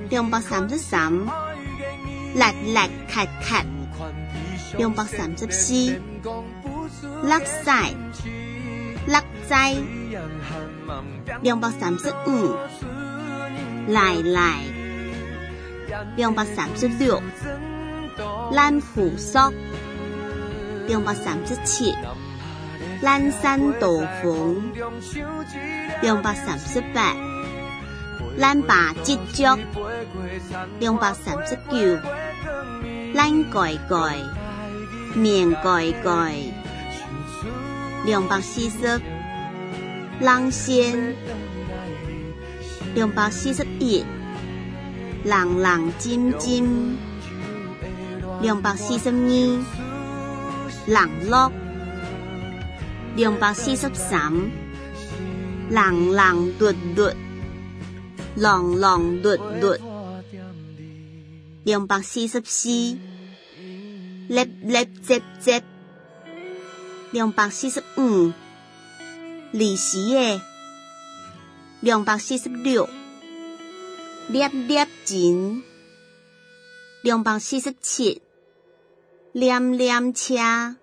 [0.08, 1.12] 两百三十三，
[2.36, 3.64] 甩甩卡卡，
[4.76, 6.00] 两百三十四，
[7.26, 7.92] 甩晒，
[9.08, 9.74] 甩在，
[11.42, 12.54] 两百三十五。
[13.88, 14.58] 来来，
[16.14, 17.22] 两百三十六，
[18.52, 19.50] 烂胡索，
[20.86, 21.94] 两百三十七，
[23.00, 23.88] 烂山道
[24.22, 24.62] 风，
[26.02, 27.16] 两百三十八，
[28.36, 29.58] 烂把节脚，
[30.78, 31.98] 两百三十九，
[33.14, 34.18] 烂盖盖，
[35.14, 36.34] 面盖盖，
[38.04, 39.00] 两百四十，
[40.20, 41.16] 浪线。
[42.94, 44.04] 两百四十一，
[45.24, 46.64] 冷冷尖尖；
[48.40, 49.64] 两百四十二，
[50.86, 51.52] 冷落；
[53.14, 54.32] 两百四十三，
[55.70, 57.12] 冷冷嘟嘟，
[58.34, 59.76] 冷冷嘟嘟；
[61.64, 65.60] 两百四十四，粒粒接接；
[67.12, 68.32] 两百四十五，
[69.52, 70.40] 利息耶。
[71.80, 72.88] 两百四十六，
[74.26, 75.62] 捏捏紧；
[77.02, 78.20] 两百四十七，
[79.30, 80.74] 黏黏车；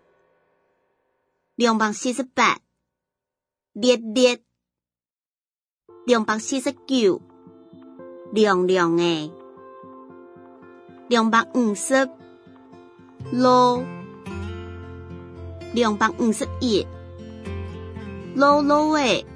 [1.55, 2.59] 两百四十八，
[3.73, 4.39] 热热；
[6.05, 7.21] 两百四十九，
[8.31, 9.29] 亮亮诶；
[11.09, 12.09] 两百五十，
[13.33, 13.83] 啰；
[15.73, 16.87] 两百五十一，
[18.33, 19.34] 啰啰的。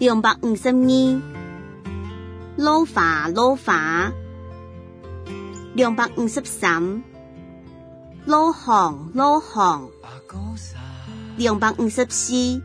[0.00, 1.20] 两百五十二，
[2.56, 4.10] 老花老花；
[5.74, 7.02] 两百五十三，
[8.24, 9.90] 老行老行；
[11.36, 12.62] 两百五十四，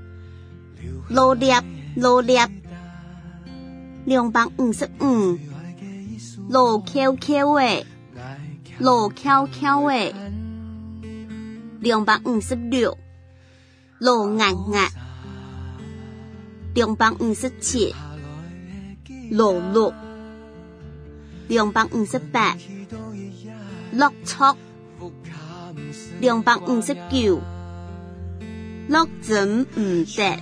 [1.09, 1.61] 老裂
[1.97, 2.47] 老裂；
[4.05, 5.38] 两百五十五，
[6.47, 7.86] 老翘翘的，
[8.79, 10.13] 老翘翘的；
[11.81, 12.97] 两百五十六，
[13.99, 15.04] 老硬硬。
[16.76, 17.95] 两百五十七，
[19.32, 19.93] 六六；
[21.47, 22.57] 两百五十八，
[23.91, 24.57] 六错；
[26.19, 27.39] 两百五十九，
[28.89, 30.38] 落枕唔得；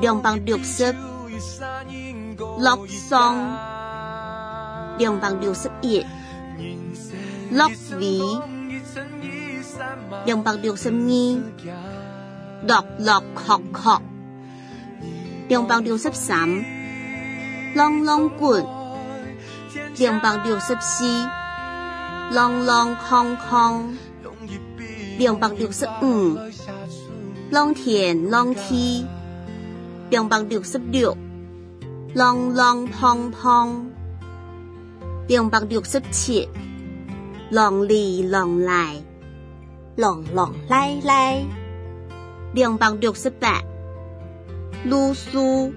[0.00, 0.96] 两百六十，
[2.58, 3.36] 六双；
[4.96, 6.02] 两百六十一，
[7.50, 8.40] 六尾；
[10.24, 11.42] 两百六十二，
[12.66, 14.13] 六六确确。
[15.46, 16.64] 两百六十三，
[17.74, 18.64] 浪浪滚；
[19.98, 21.04] 两百六十四，
[22.30, 23.94] 浪浪空空；
[25.18, 26.38] 两百六十五，
[27.50, 29.04] 浪田浪梯；
[30.08, 31.14] 两百六十六，
[32.14, 33.84] 浪浪碰碰；
[35.28, 36.48] 两百六十七，
[37.50, 38.96] 浪里浪来，
[39.96, 41.44] 浪浪来来；
[42.54, 43.60] 两百六十八。
[44.86, 45.72] 噜苏，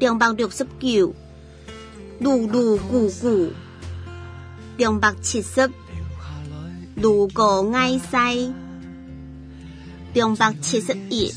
[0.00, 1.14] 两百六十九，
[2.20, 3.50] 噜噜咕咕，
[4.76, 5.70] 两百七十，
[6.96, 8.52] 噜个爱塞，
[10.12, 11.32] 两百七十一，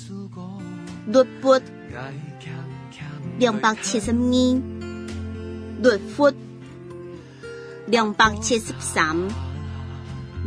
[1.06, 1.62] 律拨，
[3.38, 4.62] 两百七十二，
[5.84, 6.34] 律豁，
[7.86, 9.16] 两百七十三，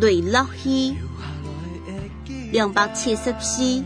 [0.01, 0.97] 雷落去，
[2.51, 3.85] 两百七十四。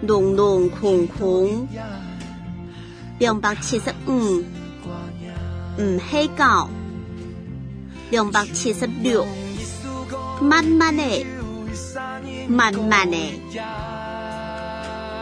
[0.00, 1.66] 浓浓空空，
[3.18, 4.44] 两百七十五，
[5.76, 6.68] 唔黑狗，
[8.10, 9.26] 两百七十六，
[10.40, 11.02] 慢慢的，
[12.48, 13.16] 慢慢的，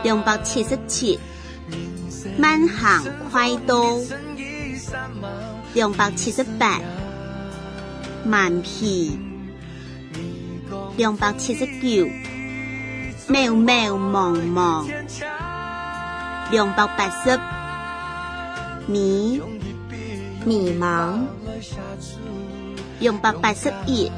[0.03, 1.19] 两百七十七，
[2.37, 3.99] 慢行快到，
[5.73, 6.79] 两百七十八，
[8.27, 9.19] 慢皮，
[10.99, 12.07] 两百七十九。
[13.29, 14.87] 渺渺茫茫，
[16.53, 17.41] 两百八十，
[18.87, 19.43] 迷
[20.45, 21.19] 迷茫，
[23.01, 24.13] 两百八十一，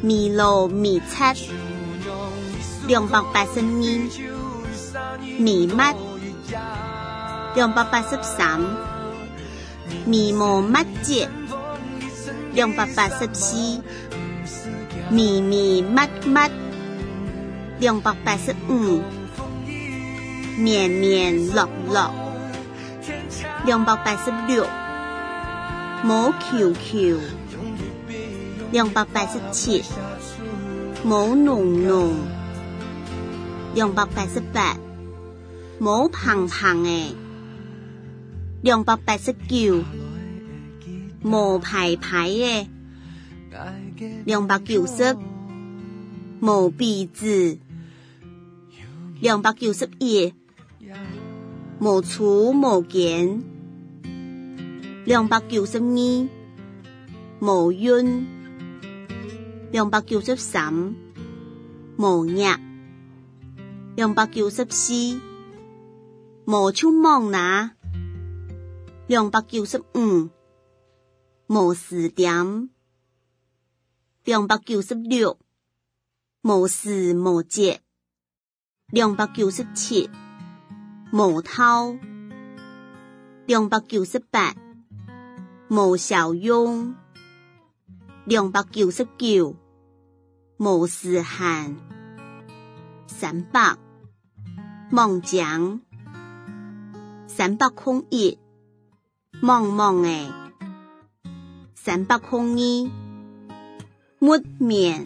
[0.00, 1.34] 迷路迷测，
[2.86, 3.66] 两百八十二，
[5.38, 5.94] 迷乜，
[7.54, 8.58] 两百八十三，
[10.06, 11.28] 迷雾乜节，
[12.54, 13.82] 两百八十四，
[15.10, 16.50] 迷迷乜乜，
[17.78, 19.02] 两百八十五，
[20.56, 22.10] 绵绵络络，
[23.66, 24.66] 两百八十六。
[26.02, 27.18] 毛球球，
[28.70, 29.82] 两百八十七；
[31.04, 32.14] 毛浓浓，
[33.74, 34.76] 两百八十八；
[35.78, 37.14] 毛胖胖诶，
[38.62, 39.82] 两百八十九；
[41.22, 42.68] 毛排排诶，
[44.24, 45.14] 两百九十；
[46.40, 47.58] 毛鼻子，
[49.18, 50.34] 两百九十一；
[51.80, 53.42] 无粗毛尖。
[55.06, 56.28] 两百九十二，
[57.38, 58.26] 毛韵；
[59.72, 60.94] 两百九十三，
[61.96, 62.60] 无热；
[63.94, 65.18] 两百九十四，
[66.44, 67.70] 无出毛拿；
[69.06, 70.28] 两百九十五，
[71.46, 72.68] 毛词典；
[74.24, 75.38] 两百九十六，
[76.42, 77.78] 无时无节；
[78.92, 80.08] 两百九十七，
[81.10, 81.98] 毛涛；
[83.44, 84.54] 两百九十八。
[85.66, 86.94] 毛小用，
[88.24, 89.56] 两百九十九；
[90.56, 91.76] 毛时限，
[93.08, 93.76] 三百；
[94.88, 95.80] 忙将，
[97.26, 98.38] 三百空一；
[99.42, 100.30] 忙忙诶，
[101.74, 102.88] 三百空二；
[104.20, 105.04] 木棉，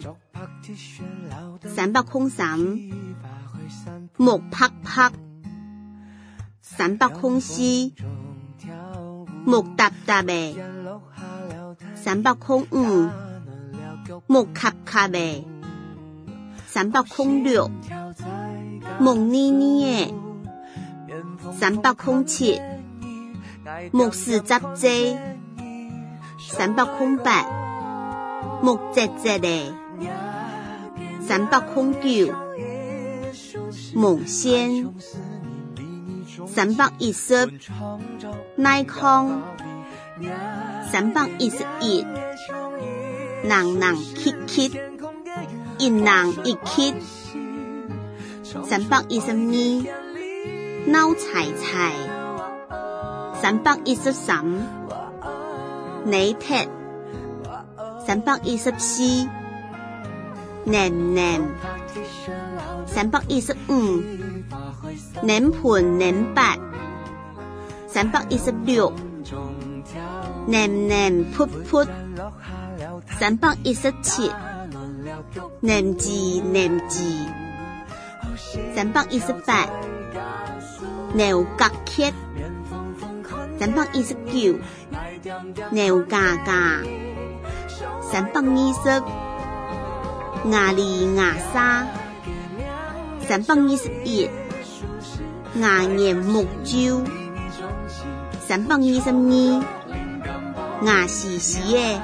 [1.65, 2.59] 三百空三；
[4.17, 5.11] 木拍拍，
[6.61, 7.91] 三百空四。
[9.43, 10.55] 木搭搭的，
[11.95, 13.09] 三百空五；
[14.27, 15.43] 木卡卡的，
[16.67, 17.71] 三百空六；
[18.99, 20.13] 木妮妮的，
[21.51, 22.61] 三百空七；
[23.91, 24.87] 木四杂杂，
[26.37, 27.43] 三百空八；
[28.61, 29.73] 木节节的，
[31.19, 32.31] 三百空九；
[33.93, 34.93] 木仙。
[36.47, 37.51] 三百一十，
[38.55, 39.41] 耐康，
[40.91, 42.05] 三百一十一，
[43.43, 44.71] 人人乞乞，
[45.77, 46.95] 一人一乞，
[48.63, 51.91] 三百一十二，脑菜菜，
[53.41, 54.43] 三百一十三，
[56.05, 56.55] 内特，
[58.05, 59.27] 三百一十四，
[60.63, 61.41] 黏黏，
[62.93, 64.01] 三百一十五。
[65.23, 66.57] 年盘年八，
[67.87, 68.91] 三百一十六；
[70.45, 71.87] 年年噗噗，
[73.19, 74.29] 三百一十七；
[75.59, 76.09] 年字
[76.51, 77.03] 年字，
[78.75, 79.67] 三百一十八；
[81.13, 82.13] 牛角 ket，
[83.59, 84.57] 三百一十九；
[85.71, 86.81] 牛嘎嘎，
[88.01, 89.03] 三百二十；
[90.51, 91.85] 牙里牙沙，
[93.31, 94.29] 三百二十一。
[95.55, 97.01] 牙年木珠，
[98.45, 99.63] 三百二十二；
[100.85, 102.01] 牙时时诶，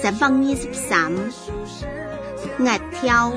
[0.00, 1.12] 三百二十三；
[2.64, 3.34] 牙挑，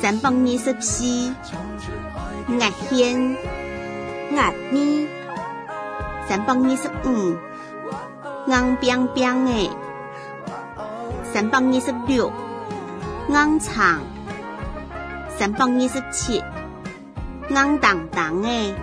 [0.00, 1.32] 三百二十四；
[2.60, 3.36] 牙线，
[4.36, 5.08] 牙咪，
[6.28, 7.36] 三百二十五；
[8.46, 9.68] 硬冰冰诶，
[11.32, 12.30] 三百二十六；
[13.30, 14.00] 硬长，
[15.42, 16.40] 三百二十七。
[17.50, 18.76] 硬当当的，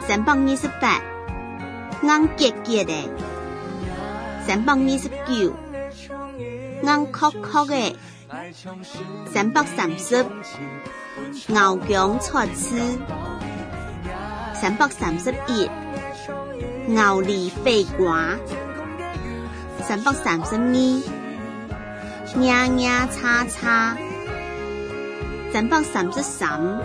[0.00, 1.00] 三百二十八；
[2.02, 2.92] 硬结结的，
[4.44, 5.52] 三百二十九；
[6.82, 7.96] 硬壳壳的，
[9.32, 10.24] 三百三十；
[11.46, 12.98] 牛强出刺，
[14.54, 15.70] 三百三十一；
[16.88, 18.30] 牛里飞瓜，
[19.84, 23.96] 三百三十二；牙牙叉叉，
[25.52, 26.80] 三百三十三。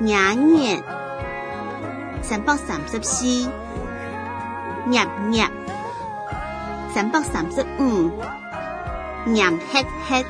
[0.00, 0.82] 年年。
[2.22, 3.50] 三百三十四，
[4.86, 5.50] 年年
[6.94, 8.10] 三百三十五，
[9.26, 10.24] 年黑黑。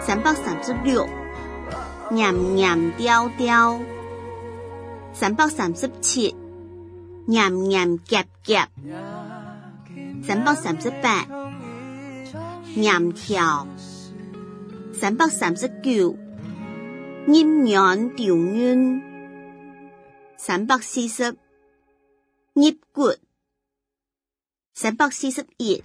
[0.00, 1.08] 三百三十六，
[2.10, 3.80] 年年雕雕
[5.12, 6.36] 三百三十七，
[7.26, 8.68] 年年夹夹。
[10.22, 11.26] 三百三十八，
[12.74, 13.66] 年条
[15.00, 16.14] 三百三十九。
[17.26, 19.02] 阴阳调阴，
[20.36, 21.34] 三百四十，
[22.52, 23.14] 入骨，
[24.74, 25.82] 三百四十一，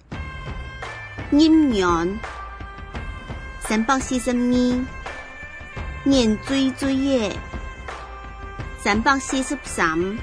[1.30, 1.38] 入
[1.72, 2.18] 园，
[3.60, 4.84] 三百四十二，
[6.04, 7.32] 年追追嘅，
[8.84, 10.18] 三百四十三，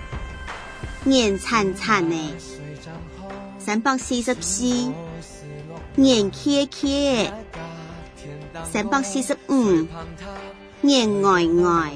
[1.04, 2.30] 年残残嘅，
[3.58, 4.94] 三百四十四，
[5.96, 7.34] 年缺缺
[8.72, 9.88] 三百四十五，
[10.82, 11.30] 年呆
[11.64, 11.91] 呆。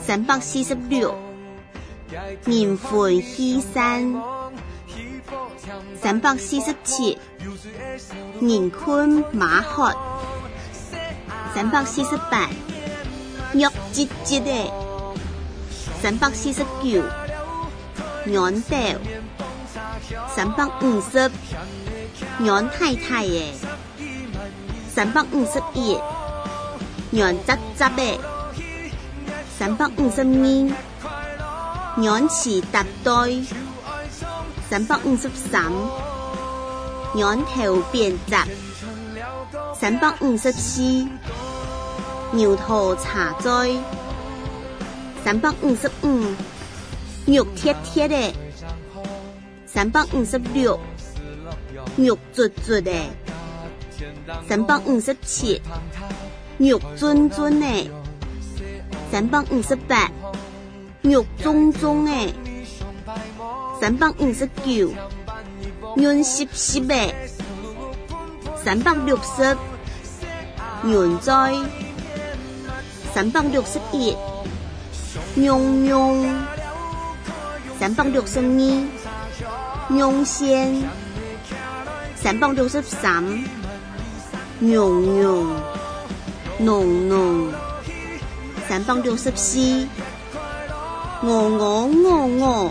[0.00, 1.14] 三百四十六，
[2.44, 4.14] 人魂稀散；
[6.00, 7.18] 三百四十七，
[8.38, 9.92] 年困马渴；
[11.54, 12.48] 三百四十八，
[13.52, 14.70] 肉唧唧的；
[16.00, 17.02] 三百四十九，
[18.24, 18.76] 软豆；
[20.34, 21.30] 三百五十，
[22.38, 23.52] 软太太的；
[24.98, 25.96] 三百五十一，
[27.12, 28.02] 软扎扎的。
[29.56, 33.44] 三百五十二，软词搭对；
[34.68, 35.72] 三百五十三，
[37.14, 38.44] 软头变杂；
[39.72, 41.06] 三百五十四，
[42.32, 43.78] 牛头茶嘴；
[45.24, 46.24] 三百五十五，
[47.24, 48.32] 肉贴贴的；
[49.64, 50.76] 三百五十六，
[51.96, 52.90] 肉足足的；
[54.48, 55.60] 三百五十七，
[56.58, 57.66] 肉尊尊的。
[59.10, 60.10] 三百五十八，
[61.00, 62.28] 肉中中诶；
[63.80, 64.92] 三百五十九，
[65.96, 67.14] 软湿湿诶；
[68.62, 69.56] 三百六十，
[70.82, 71.64] 软在；
[73.14, 74.14] 三百六十一，
[75.34, 76.26] 溶溶；
[77.80, 78.86] 三百六十二，
[79.88, 80.82] 溶鲜；
[82.14, 83.24] 三百六十三，
[84.60, 85.46] 溶溶，
[86.58, 87.52] 浓浓。
[88.68, 89.86] 三百六十四，
[91.22, 92.70] 鹅鹅鹅鹅；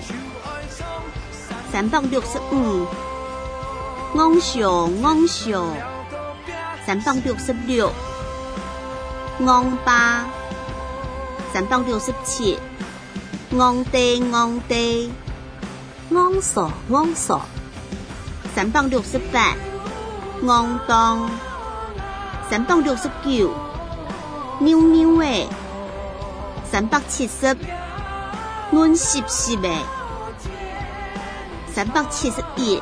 [1.71, 2.85] 三百六十五，
[4.17, 5.63] 昂首昂首；
[6.85, 7.89] 三百六十六，
[9.45, 10.25] 昂巴；
[11.53, 12.59] 三百六十七，
[13.57, 15.09] 昂地昂地；
[16.11, 17.39] 昂索昂索；
[18.53, 19.55] 三百六十八，
[20.45, 21.29] 昂当；
[22.49, 23.51] 三百六十九，
[24.59, 25.47] 喵喵诶。
[26.69, 27.55] 三百七十，
[28.71, 29.69] 软湿湿的；
[31.73, 32.81] 三百七十一，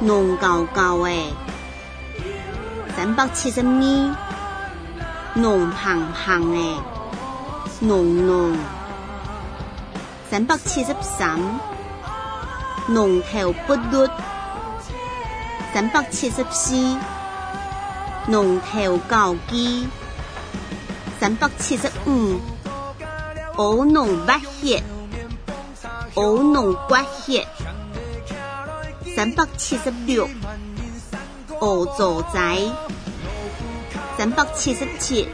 [0.00, 1.10] 浓高高的；
[2.94, 4.16] 三百七十二，
[5.34, 6.82] 浓胖胖的，
[7.80, 8.54] 浓浓；
[10.30, 11.40] 三百七十三，
[12.88, 14.06] 浓头不绿；
[15.72, 16.76] 三百七十四，
[18.28, 19.86] 浓头高肌；
[21.20, 22.40] 三百七十五。
[23.58, 24.82] 乌龙白血，
[26.16, 27.46] 乌龙刮血，
[29.14, 30.28] 三百七十六，
[31.62, 32.58] 乌祖仔，
[34.18, 35.26] 三百七十七，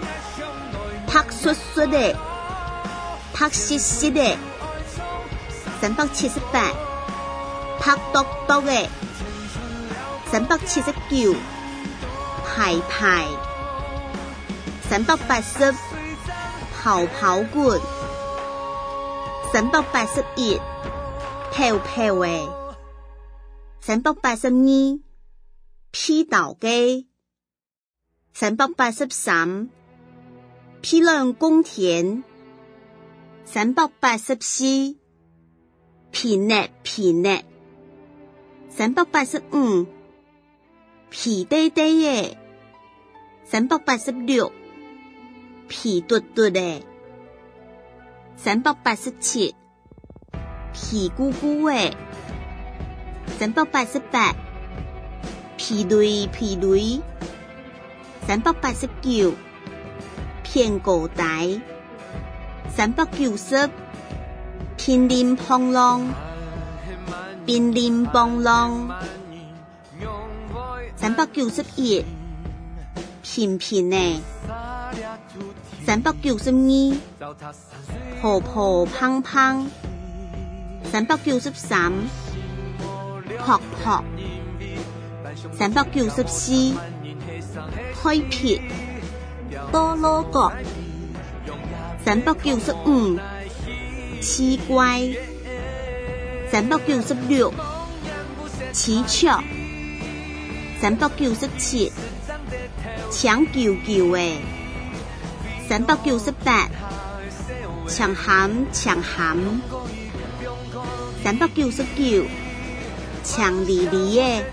[1.13, 2.17] 白雪雪的，
[3.33, 4.37] 白湿湿的，
[5.81, 6.71] 三百七十八，
[7.81, 8.89] 白嘟嘟的，
[10.31, 11.35] 三百七十九，
[12.63, 13.27] 排排，
[14.89, 15.75] 三百八十，
[16.73, 17.81] 跑跑滚。
[19.53, 20.61] 三百八十一，
[21.51, 22.49] 飘飘诶；
[23.81, 25.01] 三百八十二，
[25.91, 27.09] 披头鸡；
[28.33, 29.69] 三百八十三，
[30.83, 32.23] 批量公田；
[33.45, 34.97] 三百八十四，
[36.13, 37.43] 皮内皮内；
[38.71, 39.85] 三百八十五，
[41.11, 42.39] 皮堆堆诶；
[43.53, 44.51] 三百八十六，
[45.69, 46.83] 皮嘟嘟的。
[48.35, 49.55] 三百八十七，
[50.73, 51.93] 皮鼓鼓的；
[53.39, 54.35] 三百八十八，
[55.59, 57.03] 皮雷皮雷；
[58.27, 59.35] 三百八十九，
[60.43, 61.61] 偏狗呆；
[62.75, 63.69] 三百九十，
[64.79, 66.01] 乒铃乓啷，
[67.45, 68.91] 乒铃乓啷；
[70.97, 72.03] 三百九十一，
[73.23, 74.21] 平平诶。
[75.87, 76.97] 三百九十二，
[78.21, 79.67] 婆婆胖胖；
[80.91, 81.93] 三百九十三，
[83.39, 84.03] 婆婆；
[85.53, 86.75] 三百九十四，
[88.03, 88.61] 开撇。
[89.71, 90.53] 多罗角；
[92.05, 93.19] 三百九十五，
[94.21, 95.15] 奇怪；
[96.51, 97.53] 三百九十六，
[98.73, 99.43] 奇巧；
[100.81, 101.91] 三百九十七，
[103.13, 104.41] 强九九诶。
[105.69, 106.69] 三百九十八，
[107.87, 109.37] 长咸长咸，
[111.23, 112.25] 三百九十九，
[113.23, 114.45] 强离离的。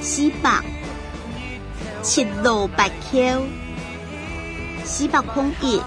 [0.00, 0.60] 四百，
[2.02, 3.46] 七路八口，
[4.84, 5.80] 四百空一，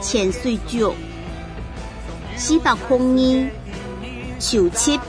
[0.00, 0.94] 潜水竹，
[2.36, 3.50] 四百空二，
[4.38, 5.00] 树七，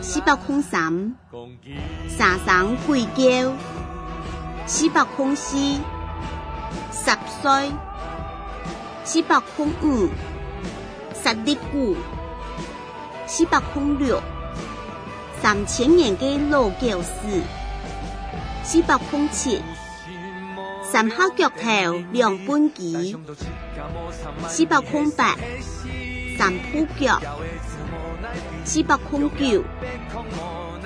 [0.00, 1.14] 四百空三，
[2.08, 3.52] 三三贵娇，
[4.66, 5.56] 四百空四，
[6.92, 7.10] 十
[7.42, 7.72] 岁。
[9.04, 10.08] 四百空五，
[11.12, 11.96] 十里古；
[13.26, 14.22] 四百空六，
[15.42, 17.42] 三千年的老教师；
[18.62, 19.60] 四百空七，
[20.84, 23.16] 三下脚头两本机；
[24.46, 25.36] 四百空八，
[26.38, 27.18] 三铺脚；
[28.64, 29.64] 四百空九，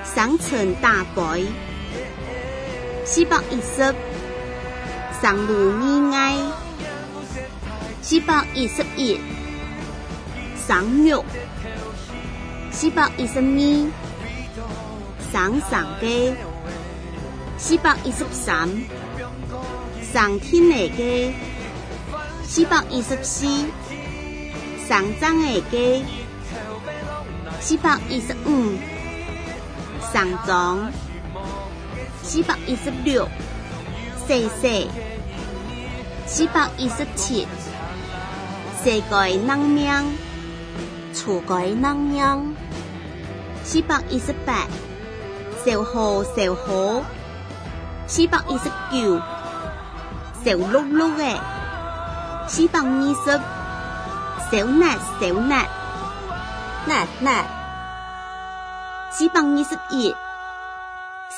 [0.03, 1.45] 三层大杯；
[3.09, 3.95] 四百一十，
[5.23, 6.37] 上路你爱，
[8.03, 9.21] 四百一十一，
[10.67, 11.25] 上六，
[12.73, 13.91] 四百一十二，
[15.33, 16.35] 上上街，
[17.57, 18.69] 四百一十三，
[20.13, 21.33] 上天的街，
[22.45, 23.47] 四百一十四，
[24.89, 26.03] 上张的街，
[27.61, 28.75] 四百一十五，
[30.13, 30.91] 上庄。
[32.29, 33.29] 四百一十六，
[34.27, 34.89] 细细；
[36.27, 37.47] 四百一十七，
[38.83, 40.19] 世界人名，
[41.15, 42.53] 初改人名；
[43.63, 44.67] 四百一十八，
[45.65, 47.01] 小河小河；
[48.09, 49.21] 四百一十九，
[50.45, 51.39] 小绿绿诶；
[52.49, 53.41] 四百二十，
[54.51, 55.65] 小难小难，
[56.87, 57.45] 难难；
[59.13, 60.13] 四百二十一。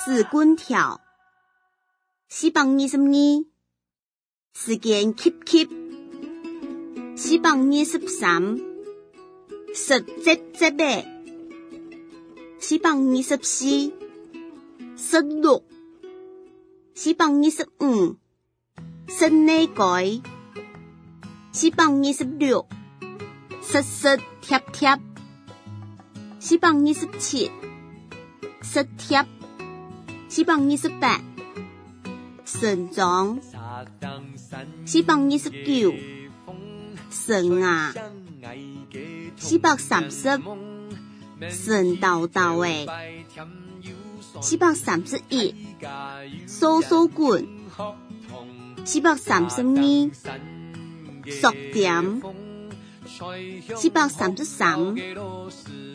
[0.09, 1.03] 四棍条。
[2.31, 3.45] 四百二十二，
[4.55, 5.69] 时间 keep keep。
[7.15, 8.59] 四百二十三，
[9.75, 11.05] 十节节的；
[12.59, 13.93] 四百二十四，
[14.97, 15.63] 十六；
[16.95, 18.17] 四百二十五，
[19.09, 20.23] 十内改；
[21.53, 22.67] 四百二十六，
[23.61, 24.97] 实实贴贴；
[26.41, 27.51] 四百二十七，
[28.63, 29.23] 实贴；
[30.29, 31.21] 四百二十八，
[32.45, 33.39] 神装；
[34.87, 35.95] 四百二十九。
[37.11, 37.93] 神啊，
[39.37, 40.41] 四百三十，
[41.51, 42.87] 神道道诶，
[44.43, 45.55] 四百三十一，
[46.47, 47.47] 搜搜滚，
[48.85, 50.11] 四百三十二，
[51.31, 52.23] 缩点，
[53.77, 54.95] 四百三十三，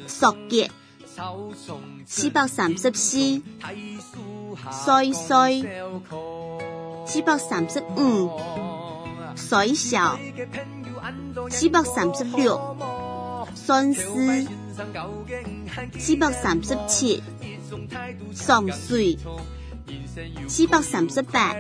[0.08, 0.72] 缩结，
[2.06, 3.42] 四百三十四，
[4.72, 5.62] 衰衰，
[7.06, 8.32] 四百三十五，
[9.36, 10.18] 衰小。
[11.50, 12.78] 四百三十六，
[13.56, 14.48] 算丝；
[16.00, 17.22] 四百三十七，
[18.32, 19.18] 上水；
[20.48, 21.56] 四百三十八，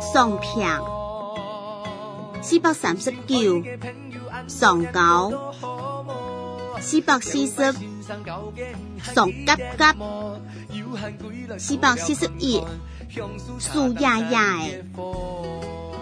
[0.00, 0.80] 上平；
[2.42, 3.62] 四百三十九，
[4.46, 5.30] 上高；
[6.80, 7.74] 四百四十，
[8.08, 9.58] 上急急；
[11.58, 12.62] 四百四十一，
[13.58, 14.60] 树丫丫；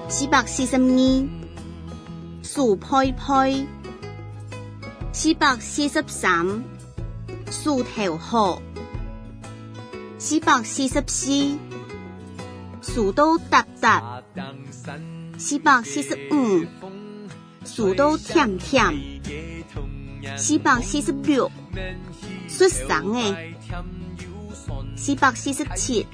[0.09, 1.47] 四百四十二。
[2.43, 3.67] 树配配，
[5.13, 6.63] 四百四十三，
[7.51, 8.63] 树头好，
[10.17, 11.59] 四百四十四，
[12.81, 14.23] 树都搭搭，
[15.37, 16.65] 四百四十五，
[17.65, 18.95] 树都甜甜，
[20.39, 21.51] 四百四十六，
[22.49, 23.55] 雪生诶，
[24.97, 26.07] 四百四十七，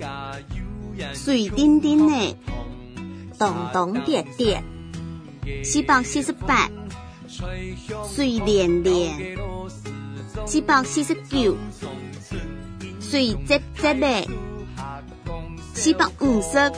[1.15, 2.37] 水叮叮诶，
[3.39, 4.63] 咚咚叠叠。
[5.65, 6.71] 四百四十八，
[7.29, 9.37] 水连连；
[10.47, 11.57] 四百四十九，
[13.01, 14.25] 水积积的；
[15.75, 16.73] 四百五十，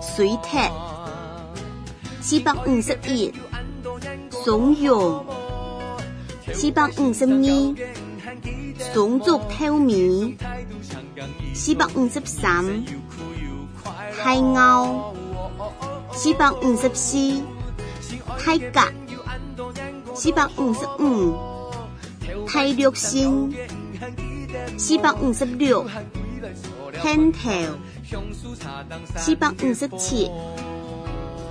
[0.00, 0.70] 水铁；
[2.20, 3.32] 四百五十一，
[4.44, 5.22] 怂恿；
[6.54, 7.74] 四百五十二，
[8.92, 10.36] 松竹透明；
[11.54, 12.84] 四百五十三，
[14.12, 15.14] 海鸥；
[16.12, 17.42] 四百五十四。
[18.38, 18.88] 太甲
[20.14, 21.36] 四百五十五，
[22.46, 23.52] 太六星
[24.78, 25.84] 四百五十六，
[27.02, 27.50] 天头
[29.16, 30.30] 四百五十七，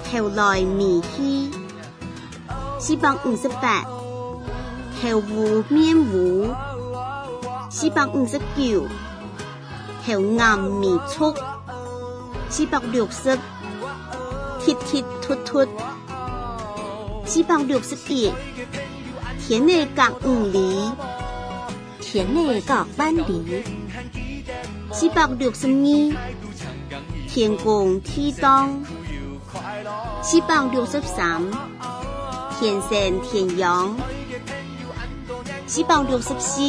[0.09, 1.51] 头来米稀
[2.79, 3.85] 四百五十八，
[5.01, 6.53] 头乌面乌
[7.69, 8.87] 四百五十九，
[10.05, 11.35] 头岩米醋
[12.49, 13.37] 四百六十，
[14.59, 15.67] 铁铁突突。
[17.25, 18.31] 四百六十一，
[19.45, 20.91] 田内角五里，
[21.99, 23.63] 田内角万里。
[24.91, 26.15] 四百六十二，
[27.27, 28.81] 天公地当，
[30.23, 31.43] 四百六十三，
[32.57, 33.93] 天神天阳，
[35.67, 36.61] 四百六十四，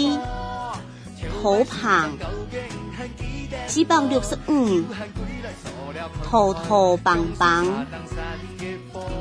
[1.40, 2.18] 土棚，
[3.66, 4.84] 四百六十五，
[6.24, 7.86] 土土棒棒，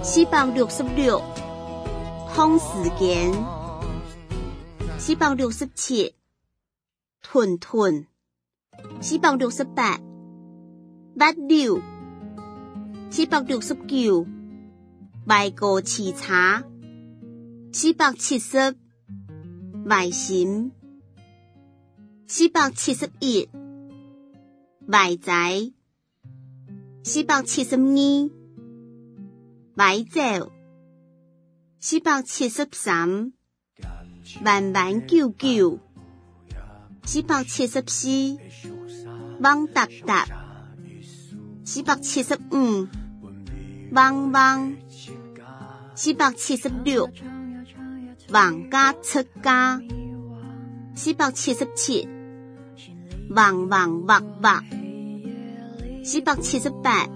[0.04, 1.22] 四百六十六，
[2.34, 2.66] 通时
[3.00, 3.32] 间，
[4.98, 6.16] 四百六十七，
[7.22, 8.08] 屯屯。
[9.02, 10.00] 四百六十八，
[11.18, 11.82] 八六；
[13.10, 14.26] 四百六十九，
[15.26, 16.64] 外国汽车；
[17.74, 18.76] 四百七十，
[19.90, 20.72] 外心；
[22.28, 23.50] 四百七十一，
[24.88, 25.74] 外仔；
[27.04, 28.30] 四百七十二，
[29.76, 30.52] 外走；
[31.80, 33.34] 四百七十三，
[34.44, 35.80] 万万九九；
[37.04, 38.38] 四百七十四。
[39.40, 40.26] 汪达达，
[41.64, 42.88] 四百七十五，
[43.92, 44.76] 汪汪，
[45.94, 47.08] 四百七十六，
[48.30, 49.80] 王家出家，
[50.96, 52.10] 四百七十七，
[53.30, 54.64] 汪汪哇哇，
[56.04, 57.08] 四百七十八，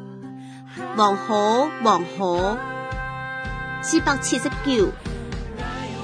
[0.95, 2.57] 王好王好，
[3.81, 4.89] 四百七十九，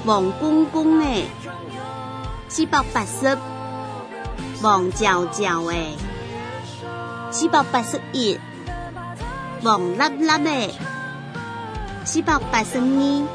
[0.04, 1.26] 王公公诶，
[2.48, 3.36] 四百八十。
[4.60, 5.94] 王娇娇诶，
[7.30, 8.36] 四百八十一；
[9.62, 10.74] 王粒粒诶，
[12.04, 13.26] 四百八十二；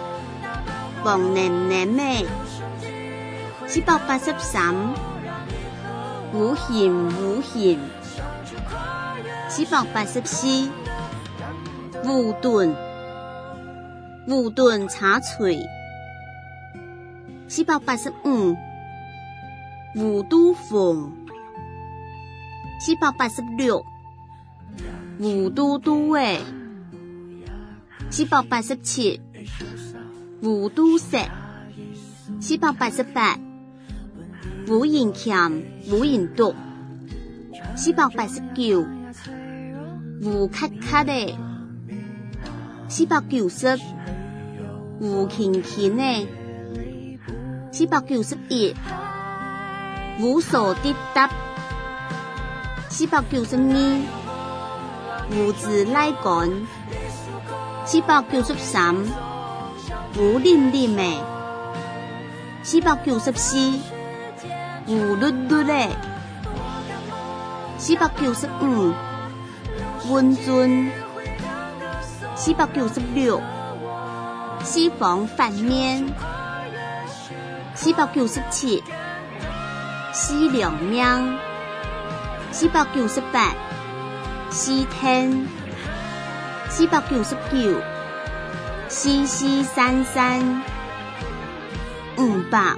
[1.03, 2.25] 王黏黏诶，
[3.67, 4.73] 四百八十三；
[6.33, 7.79] 无形无形，
[9.49, 10.69] 四百八十四；
[12.05, 12.73] 乌顿
[14.27, 15.59] 乌顿茶脆，
[17.47, 18.55] 四百八十五。
[19.95, 21.11] 五都凤，
[22.79, 23.83] 四百八十六；
[25.19, 26.41] 五都都诶，
[28.09, 29.19] 四百八十七；
[30.43, 31.17] 五都石，
[32.41, 33.37] 四百八十八；
[34.67, 36.53] 五银强，五银独，
[37.77, 38.85] 四百八十九；
[40.21, 41.37] 五卡卡的，
[42.89, 43.77] 四百九十；
[44.99, 46.27] 五轻轻的，
[47.71, 48.75] 四百九十一。
[50.19, 51.29] 无所滴答，
[52.89, 54.01] 四百九十二；
[55.31, 56.51] 无字来干，
[57.85, 58.93] 四百九十三；
[60.15, 61.19] 无林林诶，
[62.61, 63.79] 四百九十四；
[64.87, 65.89] 无绿绿诶，
[67.77, 68.93] 四百九十五；
[70.09, 70.91] 温顺，
[72.35, 73.39] 四百九十六；
[74.63, 76.05] 西方反面，
[77.73, 78.83] 四百九十七。
[80.13, 81.39] 西凉命，
[82.51, 83.49] 四百九十八；
[84.51, 85.47] 西天，
[86.69, 87.81] 四百九十九；
[88.95, 90.61] 西西三三，
[92.15, 92.77] 五百；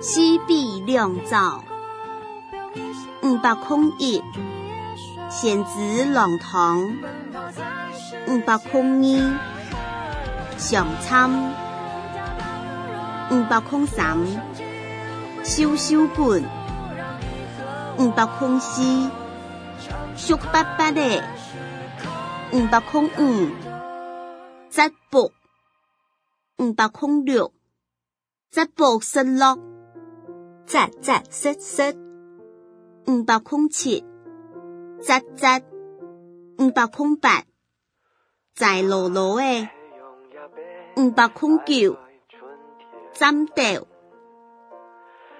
[0.00, 1.62] 西壁两灶，
[3.22, 4.20] 五百空一；
[5.30, 6.92] 仙子龙堂，
[8.26, 9.38] 五百空二；
[10.58, 11.30] 上参，
[13.30, 14.18] 五百空三。
[15.44, 16.42] 修修棍，
[17.96, 19.08] 五百空四；
[20.16, 21.22] 熟八八的，
[22.50, 23.46] 五百空五；
[26.60, 27.52] 五百空六；
[28.50, 29.56] 杂薄十六；
[30.66, 31.96] 杂杂实实，
[33.06, 34.04] 五百空七；
[35.00, 35.60] 杂杂，
[36.58, 37.44] 五百空八；
[38.56, 39.68] 在罗罗的，
[40.96, 41.96] 五百空九；
[43.12, 43.86] 斩豆。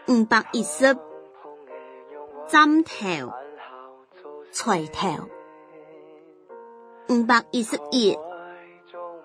[0.06, 0.96] 五百一十，
[2.46, 3.32] 斩头，
[4.52, 5.28] 菜头。
[7.08, 8.16] 五百一十一，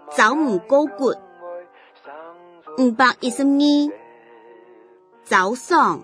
[0.09, 1.13] 走唔高骨。
[2.77, 3.93] 五百一十二，
[5.23, 6.03] 早上。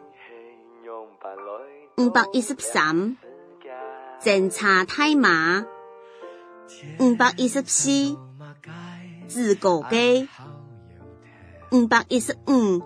[1.97, 3.17] 五百一十三，
[4.21, 5.65] 侦查太马。
[6.99, 8.17] 五百一十四，
[9.27, 10.29] 自个鸡。
[11.71, 12.81] 五百一十五。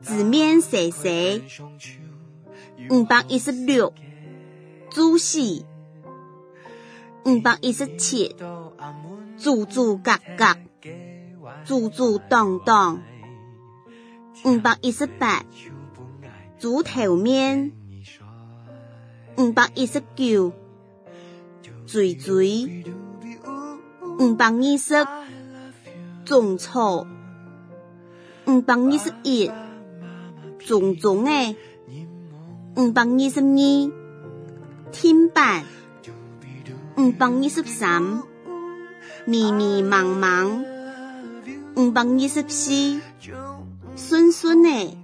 [0.00, 1.40] 字面写写，
[2.90, 3.94] 五百一十六，
[4.90, 5.64] 主席，
[7.24, 8.36] 五百一十七，
[9.38, 10.58] 猪猪嘎嘎，
[11.64, 13.02] 猪猪当当，
[14.44, 15.42] 五百一十八，
[16.58, 17.72] 猪头面，
[19.38, 20.52] 五百一十九，
[21.86, 22.84] 嘴嘴，
[24.18, 25.06] 五百二十，
[26.26, 27.06] 种草，
[28.46, 29.50] 五百二十一，
[30.58, 31.56] 种种诶，
[32.76, 33.92] 五百二十二，
[34.92, 35.64] 天板，
[36.98, 38.22] 五百二十三，
[39.24, 40.73] 迷迷茫茫，
[41.76, 43.00] 五百二十四，
[43.96, 44.96] 酸酸的？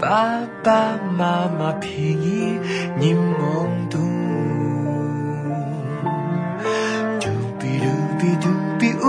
[0.00, 1.92] 爸爸妈妈偏
[2.22, 2.58] 依
[2.98, 3.89] 你梦
[8.36, 9.06] 嘟比嘟比呜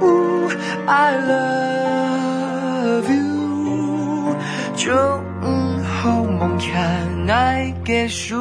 [0.00, 0.48] 呜
[0.86, 4.34] ，I love you，
[4.74, 4.92] 就
[5.84, 6.72] 好梦看
[7.28, 8.34] 爱结束。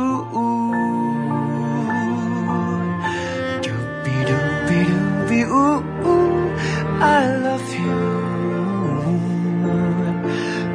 [5.52, 6.50] 呜呜
[7.00, 7.04] ，I
[7.44, 7.92] love you，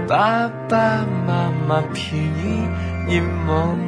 [0.06, 2.68] 爸爸妈妈偏依
[3.06, 3.87] 你梦度。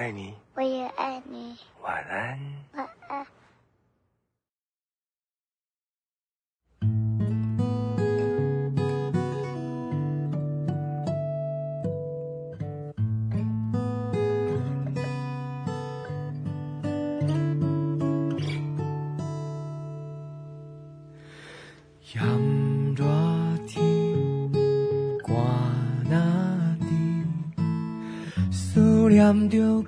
[0.00, 1.58] 爱你，我也爱你。
[1.82, 2.40] 晚安。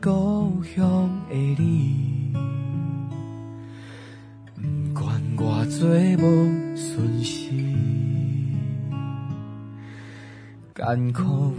[0.03, 2.35] 故乡的你，
[4.57, 6.21] 不管我做无
[6.77, 7.51] 顺时，
[10.75, 11.55] 艰苦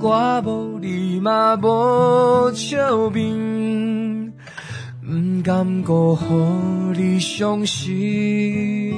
[0.00, 4.32] 我无你嘛无笑面，
[5.02, 6.24] 不甘辜负
[6.94, 8.94] 你伤心。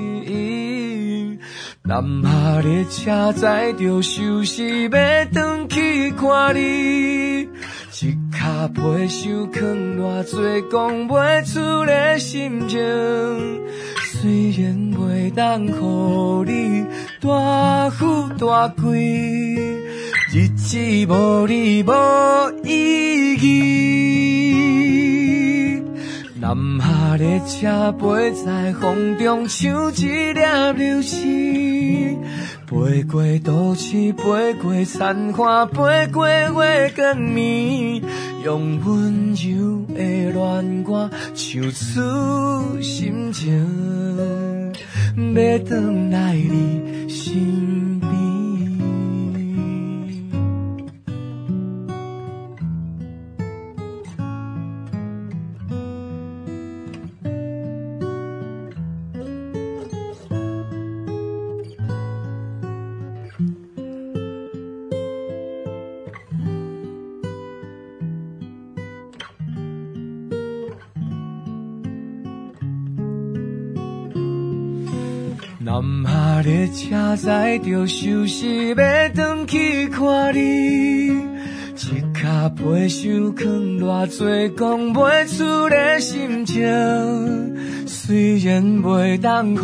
[1.82, 9.60] 南下列车载着休息，要转去看你，一脚皮箱藏
[9.96, 11.14] 偌多讲不
[11.44, 12.78] 出的心情。
[14.12, 15.70] 虽然袂当予
[16.46, 16.84] 你
[17.20, 19.56] 大富大贵，
[20.72, 20.78] 日子
[21.12, 21.90] 无你无
[22.64, 24.54] 意义。
[26.40, 30.40] 南下列车飞在风中，像一粒
[30.76, 32.20] 流星，
[32.68, 38.04] 飞过都市，飞过残花，飞过月光暝。
[38.44, 44.72] 用温柔的恋歌唱出心情，
[45.16, 45.58] 要回
[46.12, 47.89] 来你心
[76.72, 81.08] 车载着休息，要转去看你，
[81.74, 83.44] 一脚皮箱藏
[83.78, 86.62] 偌多讲不出的心情。
[87.86, 89.58] 虽然袂当予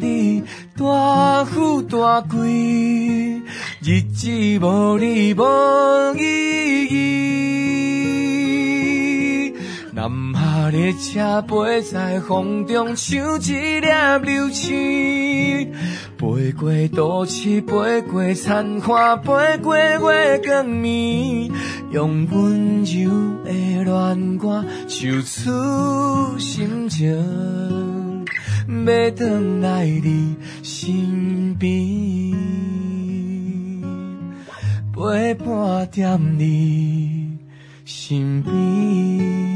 [0.00, 0.42] 你
[0.76, 3.40] 大富大贵，
[3.82, 4.28] 日子
[4.60, 5.44] 无你无
[6.16, 6.96] 意义。
[9.92, 13.88] 南下列车飞在风中，像一粒
[14.22, 15.67] 流星。
[16.18, 21.52] 飞过都市，飞过残花，飞过月光暝，
[21.92, 23.10] 用温柔
[23.44, 23.52] 的
[23.84, 27.06] 恋歌唱出心情，
[28.66, 29.14] 要回
[29.60, 32.34] 来你身边，
[34.92, 37.38] 陪伴在你
[37.84, 39.47] 身边。